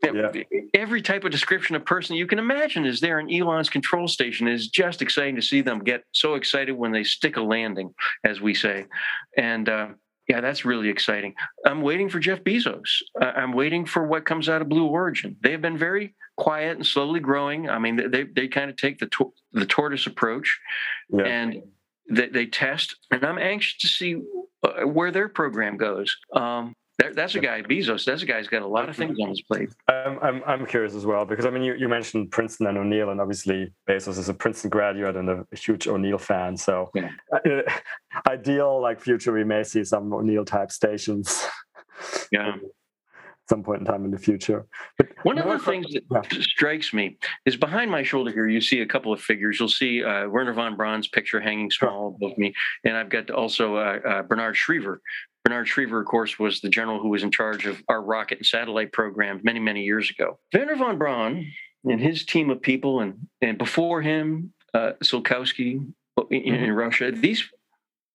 [0.03, 0.33] yeah.
[0.75, 4.49] Every type of description of person you can imagine is there in Elon's control station.
[4.49, 7.95] It is just exciting to see them get so excited when they stick a landing,
[8.25, 8.87] as we say.
[9.37, 9.89] And uh,
[10.29, 11.35] yeah, that's really exciting.
[11.67, 12.81] I'm waiting for Jeff Bezos.
[13.21, 15.37] Uh, I'm waiting for what comes out of Blue Origin.
[15.43, 17.69] They have been very quiet and slowly growing.
[17.69, 20.59] I mean, they they kind of take the to- the tortoise approach,
[21.11, 21.25] yeah.
[21.25, 21.63] and
[22.11, 22.97] they, they test.
[23.11, 24.23] And I'm anxious to see
[24.63, 26.15] uh, where their program goes.
[26.35, 28.05] Um, that's a guy, Bezos.
[28.05, 29.71] That's a guy who's got a lot of things on his plate.
[29.89, 33.11] I'm, I'm, I'm curious as well because I mean, you, you mentioned Princeton and O'Neill,
[33.11, 36.57] and obviously Bezos is a Princeton graduate and a huge O'Neill fan.
[36.57, 37.11] So, yeah.
[37.33, 37.63] uh,
[38.29, 41.47] ideal like future, we may see some O'Neill type stations.
[42.31, 42.57] Yeah.
[43.49, 44.67] some point in time in the future.
[44.97, 46.41] But one of the things that yeah.
[46.41, 48.49] strikes me is behind my shoulder here.
[48.49, 49.59] You see a couple of figures.
[49.61, 53.77] You'll see uh, Wernher von Braun's picture hanging small above me, and I've got also
[53.77, 54.99] uh, uh, Bernard Schriever,
[55.45, 58.47] Bernard Schriever, of course, was the general who was in charge of our rocket and
[58.47, 60.39] satellite program many, many years ago.
[60.53, 61.53] Wernher von Braun
[61.85, 65.87] and his team of people, and and before him, uh, Tsiolkovsky
[66.31, 66.73] in, in mm-hmm.
[66.73, 67.13] Russia.
[67.13, 67.51] These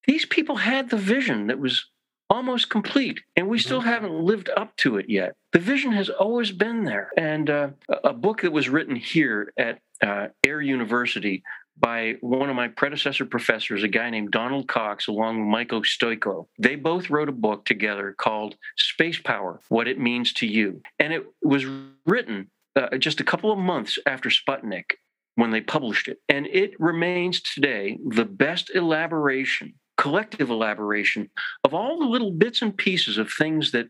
[0.07, 1.85] these people had the vision that was
[2.31, 3.89] almost complete, and we still mm-hmm.
[3.89, 5.35] haven't lived up to it yet.
[5.51, 7.09] The vision has always been there.
[7.17, 7.69] And uh,
[8.03, 11.43] a book that was written here at uh, Air University
[11.79, 16.47] by one of my predecessor professors, a guy named Donald Cox, along with Michael Stoiko.
[16.59, 20.81] They both wrote a book together called Space Power What It Means to You.
[20.99, 21.65] And it was
[22.05, 24.91] written uh, just a couple of months after Sputnik
[25.35, 26.17] when they published it.
[26.27, 31.29] And it remains today the best elaboration collective elaboration
[31.65, 33.89] of all the little bits and pieces of things that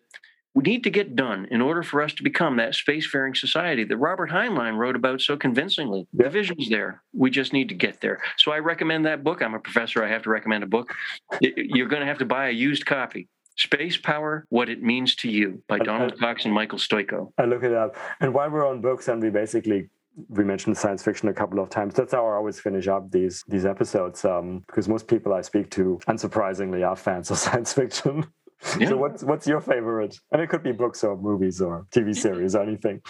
[0.55, 3.97] we need to get done in order for us to become that spacefaring society that
[3.97, 6.07] Robert Heinlein wrote about so convincingly.
[6.11, 6.25] Yeah.
[6.25, 7.03] The vision's there.
[7.13, 8.21] We just need to get there.
[8.37, 9.41] So I recommend that book.
[9.41, 10.03] I'm a professor.
[10.03, 10.93] I have to recommend a book.
[11.41, 13.27] You're going to have to buy a used copy.
[13.57, 17.31] Space Power, What It Means to You by Donald Cox and Michael Stoiko.
[17.37, 17.97] I look it up.
[18.21, 19.89] And while we're on books and we basically
[20.27, 21.93] we mentioned science fiction a couple of times.
[21.93, 25.69] That's how I always finish up these these episodes um, because most people I speak
[25.71, 28.25] to, unsurprisingly, are fans of science fiction.
[28.77, 28.89] Yeah.
[28.89, 30.17] so what's what's your favorite?
[30.31, 33.01] And it could be books or movies or TV series or anything.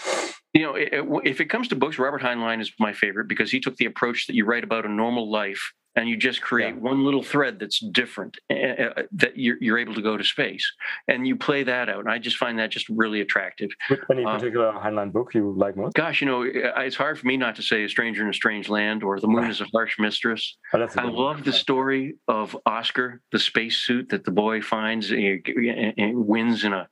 [0.53, 3.75] You know, if it comes to books, Robert Heinlein is my favorite because he took
[3.77, 6.81] the approach that you write about a normal life and you just create yeah.
[6.81, 10.65] one little thread that's different uh, that you're, you're, able to go to space.
[11.09, 11.99] And you play that out.
[11.99, 13.69] And i just find that just really attractive.
[14.11, 15.93] Any um, particular heinlein book you like most?
[15.95, 18.69] Gosh you know it's hard for me not to say a stranger in a strange
[18.69, 20.57] land or the moon is a harsh mistress.
[20.73, 26.63] Oh, i love the story of oscar the spacesuit that the boy finds and wins
[26.63, 26.87] in a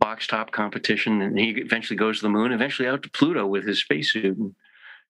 [0.00, 1.22] box top competition.
[1.22, 4.36] And he eventually goes to the moon eventually out to pluto with his spacesuit.
[4.36, 4.54] And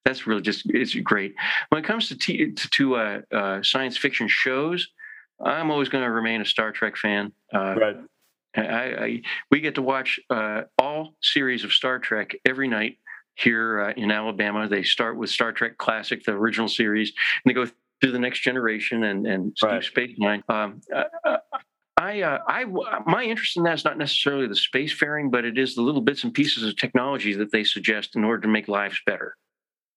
[0.05, 1.35] that's really just it's great.
[1.69, 4.89] When it comes to t- to, to uh, uh, science fiction shows,
[5.45, 7.33] I'm always going to remain a Star Trek fan.
[7.55, 7.97] Uh, right.
[8.57, 12.99] I, I, we get to watch uh, all series of Star Trek every night
[13.37, 14.67] here uh, in Alabama.
[14.69, 17.13] They start with Star Trek Classic, the original series,
[17.45, 17.67] and they go
[18.01, 19.85] through the next generation and and right.
[19.85, 20.43] Space Nine.
[20.49, 21.37] Um, uh,
[21.97, 22.65] I, uh, I,
[23.07, 26.25] my interest in that is not necessarily the spacefaring, but it is the little bits
[26.25, 29.37] and pieces of technology that they suggest in order to make lives better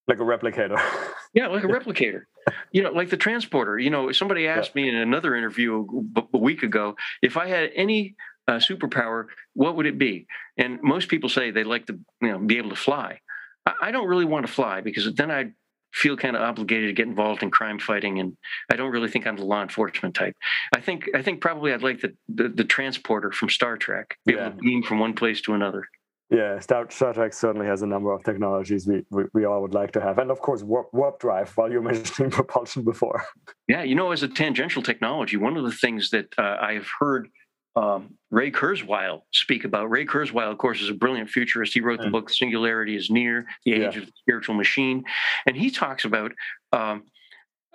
[0.08, 0.80] like a replicator.
[1.36, 2.26] Yeah like a replicator.
[2.72, 3.80] You know like the transporter.
[3.80, 4.84] You know somebody asked yeah.
[4.84, 5.84] me in another interview
[6.32, 8.16] a week ago if i had any
[8.48, 10.28] uh, superpower what would it be?
[10.58, 13.20] And most people say they'd like to you know be able to fly.
[13.66, 15.54] I, I don't really want to fly because then i'd
[15.92, 18.36] feel kind of obligated to get involved in crime fighting and
[18.72, 20.36] i don't really think i'm the law enforcement type.
[20.76, 24.34] I think i think probably i'd like the the, the transporter from star trek be
[24.34, 24.48] yeah.
[24.48, 25.88] able to beam from one place to another
[26.34, 29.74] yeah, Star, Star Trek certainly has a number of technologies we, we, we all would
[29.74, 30.18] like to have.
[30.18, 33.26] And of course, warp, warp drive, while you were mentioning propulsion before.
[33.68, 36.88] Yeah, you know, as a tangential technology, one of the things that uh, I have
[37.00, 37.30] heard
[37.76, 39.90] um, Ray Kurzweil speak about.
[39.90, 41.74] Ray Kurzweil, of course, is a brilliant futurist.
[41.74, 42.12] He wrote the mm.
[42.12, 44.02] book Singularity is Near, The Age yeah.
[44.02, 45.04] of the Spiritual Machine.
[45.46, 46.34] And he talks about
[46.72, 47.04] um,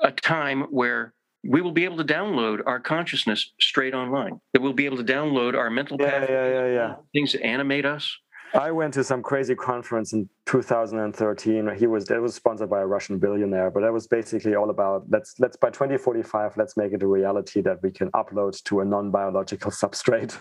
[0.01, 4.41] a time where we will be able to download our consciousness straight online.
[4.53, 6.95] That we'll be able to download our mental yeah, yeah, yeah, yeah.
[7.13, 8.17] things that animate us,
[8.55, 11.77] I went to some crazy conference in 2013.
[11.77, 15.05] He was it was sponsored by a Russian billionaire, but that was basically all about
[15.11, 18.85] let's let's by 2045 let's make it a reality that we can upload to a
[18.85, 20.39] non-biological substrate.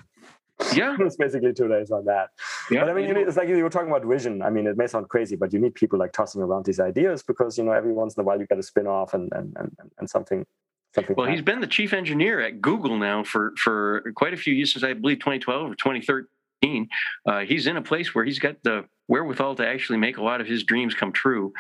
[0.74, 2.30] Yeah, it was basically two days on that.
[2.72, 4.42] Yeah, but I mean, it's like you were talking about vision.
[4.42, 7.22] I mean, it may sound crazy, but you need people like tossing around these ideas
[7.22, 9.54] because you know every once in a while you get a spin off and and
[9.58, 10.46] and, and something
[11.16, 14.74] well, he's been the chief engineer at Google now for for quite a few years
[14.74, 16.28] since I believe 2012 or 2013.
[16.64, 20.42] Uh, he's in a place where he's got the wherewithal to actually make a lot
[20.42, 21.54] of his dreams come true.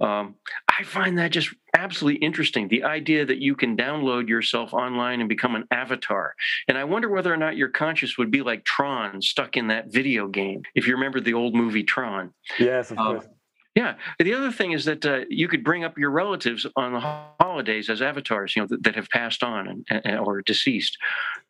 [0.00, 0.36] Um,
[0.68, 2.68] I find that just absolutely interesting.
[2.68, 6.34] The idea that you can download yourself online and become an avatar.
[6.68, 9.92] And I wonder whether or not your conscious would be like Tron stuck in that
[9.92, 10.62] video game.
[10.74, 12.32] If you remember the old movie Tron.
[12.58, 13.26] Yes, of um, course.
[13.74, 13.94] Yeah.
[14.18, 17.88] The other thing is that uh, you could bring up your relatives on the holidays
[17.88, 20.98] as avatars, you know, that, that have passed on and, and, or deceased,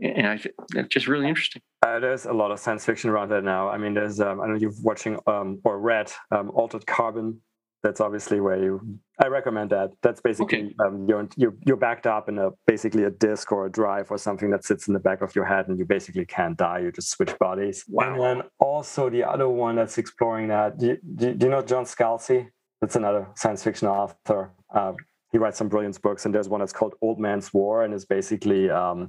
[0.00, 1.62] and I that's just really interesting.
[1.82, 3.68] Uh, there's a lot of science fiction around that now.
[3.68, 7.40] I mean, there's um, I know you've watching um, or read um, Altered Carbon
[7.82, 10.74] that's obviously where you i recommend that that's basically okay.
[10.84, 14.18] um, you're, you're you're backed up in a basically a disk or a drive or
[14.18, 16.92] something that sits in the back of your head and you basically can't die you
[16.92, 18.12] just switch bodies wow.
[18.12, 21.84] and then also the other one that's exploring that do you, do you know john
[21.84, 22.48] scalzi
[22.80, 24.92] that's another science fiction author uh,
[25.30, 28.04] he writes some brilliant books and there's one that's called old man's war and is
[28.04, 29.08] basically um,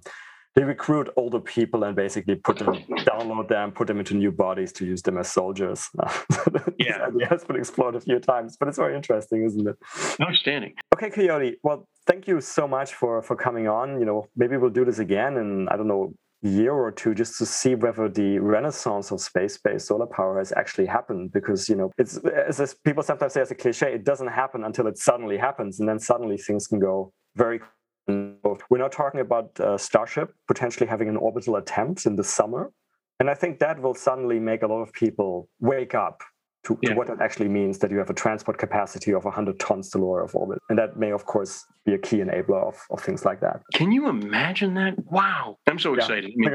[0.55, 2.75] they recruit older people and basically put them,
[3.07, 5.89] download them, put them into new bodies to use them as soldiers.
[6.79, 9.75] yeah, idea has been explored a few times, but it's very interesting, isn't it?
[10.21, 10.73] Outstanding.
[10.93, 11.57] Okay, Coyote.
[11.63, 13.99] Well, thank you so much for for coming on.
[13.99, 17.37] You know, maybe we'll do this again, and I don't know year or two just
[17.37, 21.89] to see whether the renaissance of space-based solar power has actually happened because you know
[21.97, 22.17] it's
[22.59, 25.87] as people sometimes say as a cliche it doesn't happen until it suddenly happens and
[25.87, 27.61] then suddenly things can go very
[28.07, 32.71] we're now talking about uh, starship potentially having an orbital attempt in the summer
[33.19, 36.21] and i think that will suddenly make a lot of people wake up
[36.63, 36.91] to, yeah.
[36.91, 39.97] to, what it actually means that you have a transport capacity of 100 tons to
[39.97, 40.59] lower Earth orbit.
[40.69, 43.61] And that may, of course, be a key enabler of, of things like that.
[43.73, 44.93] Can you imagine that?
[45.11, 45.57] Wow.
[45.67, 46.31] I'm so excited.
[46.35, 46.53] Yeah, I mean,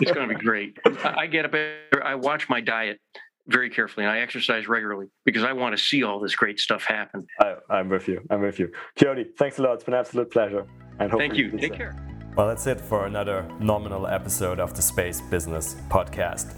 [0.00, 0.78] it's going to be great.
[1.04, 1.54] I get up,
[2.04, 2.98] I watch my diet
[3.48, 6.84] very carefully and I exercise regularly because I want to see all this great stuff
[6.84, 7.26] happen.
[7.40, 8.20] I, am with you.
[8.30, 8.70] I'm with you.
[8.96, 9.74] Coyote, thanks a lot.
[9.74, 10.66] It's been an absolute pleasure.
[10.98, 11.50] And Thank you.
[11.58, 11.94] Take care.
[12.36, 16.54] Well, that's it for another nominal episode of the Space Business Podcast.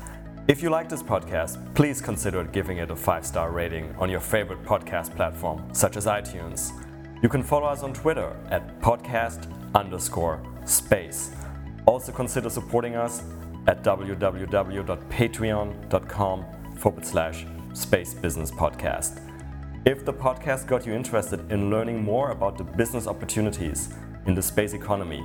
[0.49, 4.21] If you like this podcast, please consider giving it a five star rating on your
[4.21, 6.73] favorite podcast platform, such as iTunes.
[7.23, 11.33] You can follow us on Twitter at podcast underscore space.
[11.87, 13.23] Also consider supporting us
[13.67, 16.45] at www.patreon.com
[16.79, 19.21] forward slash space business podcast.
[19.85, 23.95] If the podcast got you interested in learning more about the business opportunities
[24.27, 25.25] in the space economy,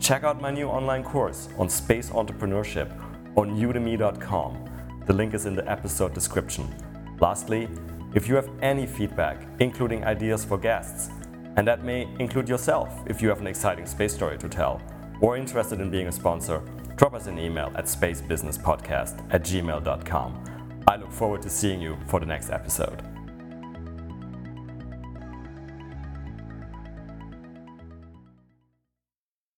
[0.00, 2.90] check out my new online course on space entrepreneurship
[3.36, 4.70] on udemy.com.
[5.06, 6.72] The link is in the episode description.
[7.20, 7.68] Lastly,
[8.14, 11.10] if you have any feedback, including ideas for guests,
[11.56, 14.80] and that may include yourself if you have an exciting space story to tell,
[15.20, 16.62] or interested in being a sponsor,
[16.96, 20.53] drop us an email at spacebusinesspodcast at gmail.com.
[20.86, 23.13] I look forward to seeing you for the next episode.